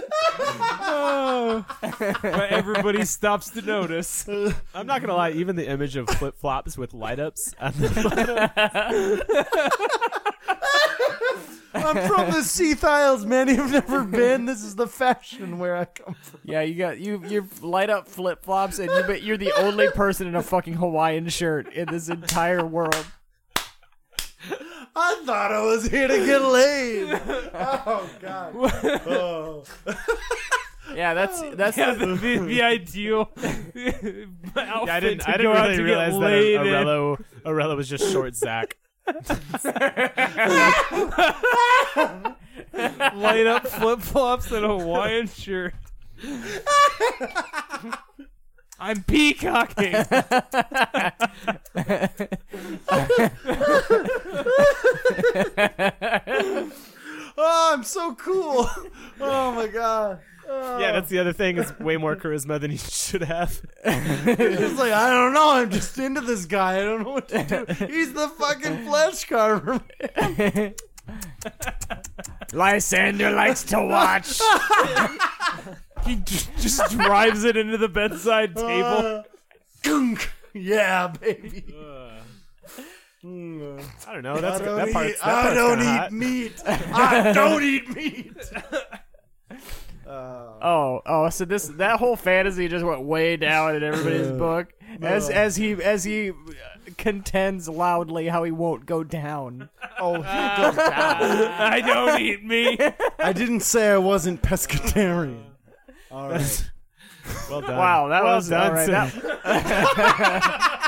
[0.84, 1.66] Oh.
[1.82, 4.28] But everybody stops to notice.
[4.74, 5.32] I'm not gonna lie.
[5.32, 7.54] Even the image of flip flops with light ups.
[11.74, 13.48] I'm from the Seath Isles, man.
[13.50, 14.46] You've never been.
[14.46, 16.40] This is the fashion where I come from.
[16.44, 19.90] Yeah, you got you you light up flip flops, and you but you're the only
[19.92, 23.06] person in a fucking Hawaiian shirt in this entire world.
[24.96, 27.22] I thought I was here to get laid.
[27.54, 28.54] Oh god.
[29.08, 29.64] Oh.
[30.94, 31.56] Yeah, that's oh.
[31.56, 35.20] that's Yeah, the, the, the ideal outfit Yeah, I didn't.
[35.20, 36.62] to I didn't out really to realize that laid in.
[36.68, 38.76] Aurello, Aurello was just short Zach.
[43.22, 45.74] Light up flip flops and a Hawaiian shirt.
[48.80, 49.94] I'm peacocking.
[57.38, 58.68] oh, I'm so cool.
[59.20, 60.20] Oh my god.
[60.48, 61.58] Yeah, that's the other thing.
[61.58, 63.62] Is way more charisma than he should have.
[63.86, 65.52] It's like I don't know.
[65.52, 66.80] I'm just into this guy.
[66.80, 67.86] I don't know what to do.
[67.86, 69.80] He's the fucking flesh carver.
[72.54, 74.40] Lysander likes to watch.
[76.06, 78.66] he j- just drives it into the bedside table.
[78.88, 79.24] Uh,
[79.84, 80.32] gunk.
[80.54, 81.64] Yeah, baby.
[83.24, 84.42] I don't know.
[84.42, 86.12] That's I don't that eat, part's, that I part's don't eat hot.
[86.12, 86.62] meat.
[86.68, 88.38] I don't eat meat.
[88.56, 88.78] Uh,
[90.64, 95.30] Oh, oh, so this that whole fantasy just went way down in everybody's book as
[95.30, 96.34] as he as he
[97.02, 99.70] contends loudly how he won't go down.
[100.00, 100.78] oh, he goes down.
[100.88, 102.80] I don't eat meat.
[103.20, 105.44] I didn't say I wasn't pescatarian.
[106.12, 106.72] All right.
[107.50, 107.78] Well done.
[107.78, 108.68] Wow, that well was done.
[108.68, 109.24] all right, Sid.
[109.24, 110.88] that-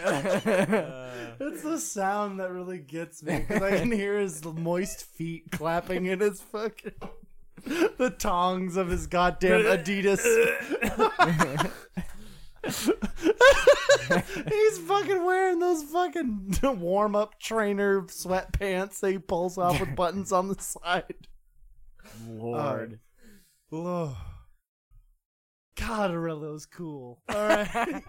[1.42, 6.06] It's the sound that really gets me because I can hear his moist feet clapping
[6.06, 6.92] in his fucking
[7.98, 10.20] the tongs of his goddamn Adidas.
[14.50, 20.32] He's fucking wearing those fucking warm up trainer sweatpants that he pulls off with buttons
[20.32, 21.26] on the side.
[22.28, 23.00] Lord.
[23.70, 24.16] Lord.
[25.76, 27.22] God, Aurello's cool.
[27.28, 28.02] All right.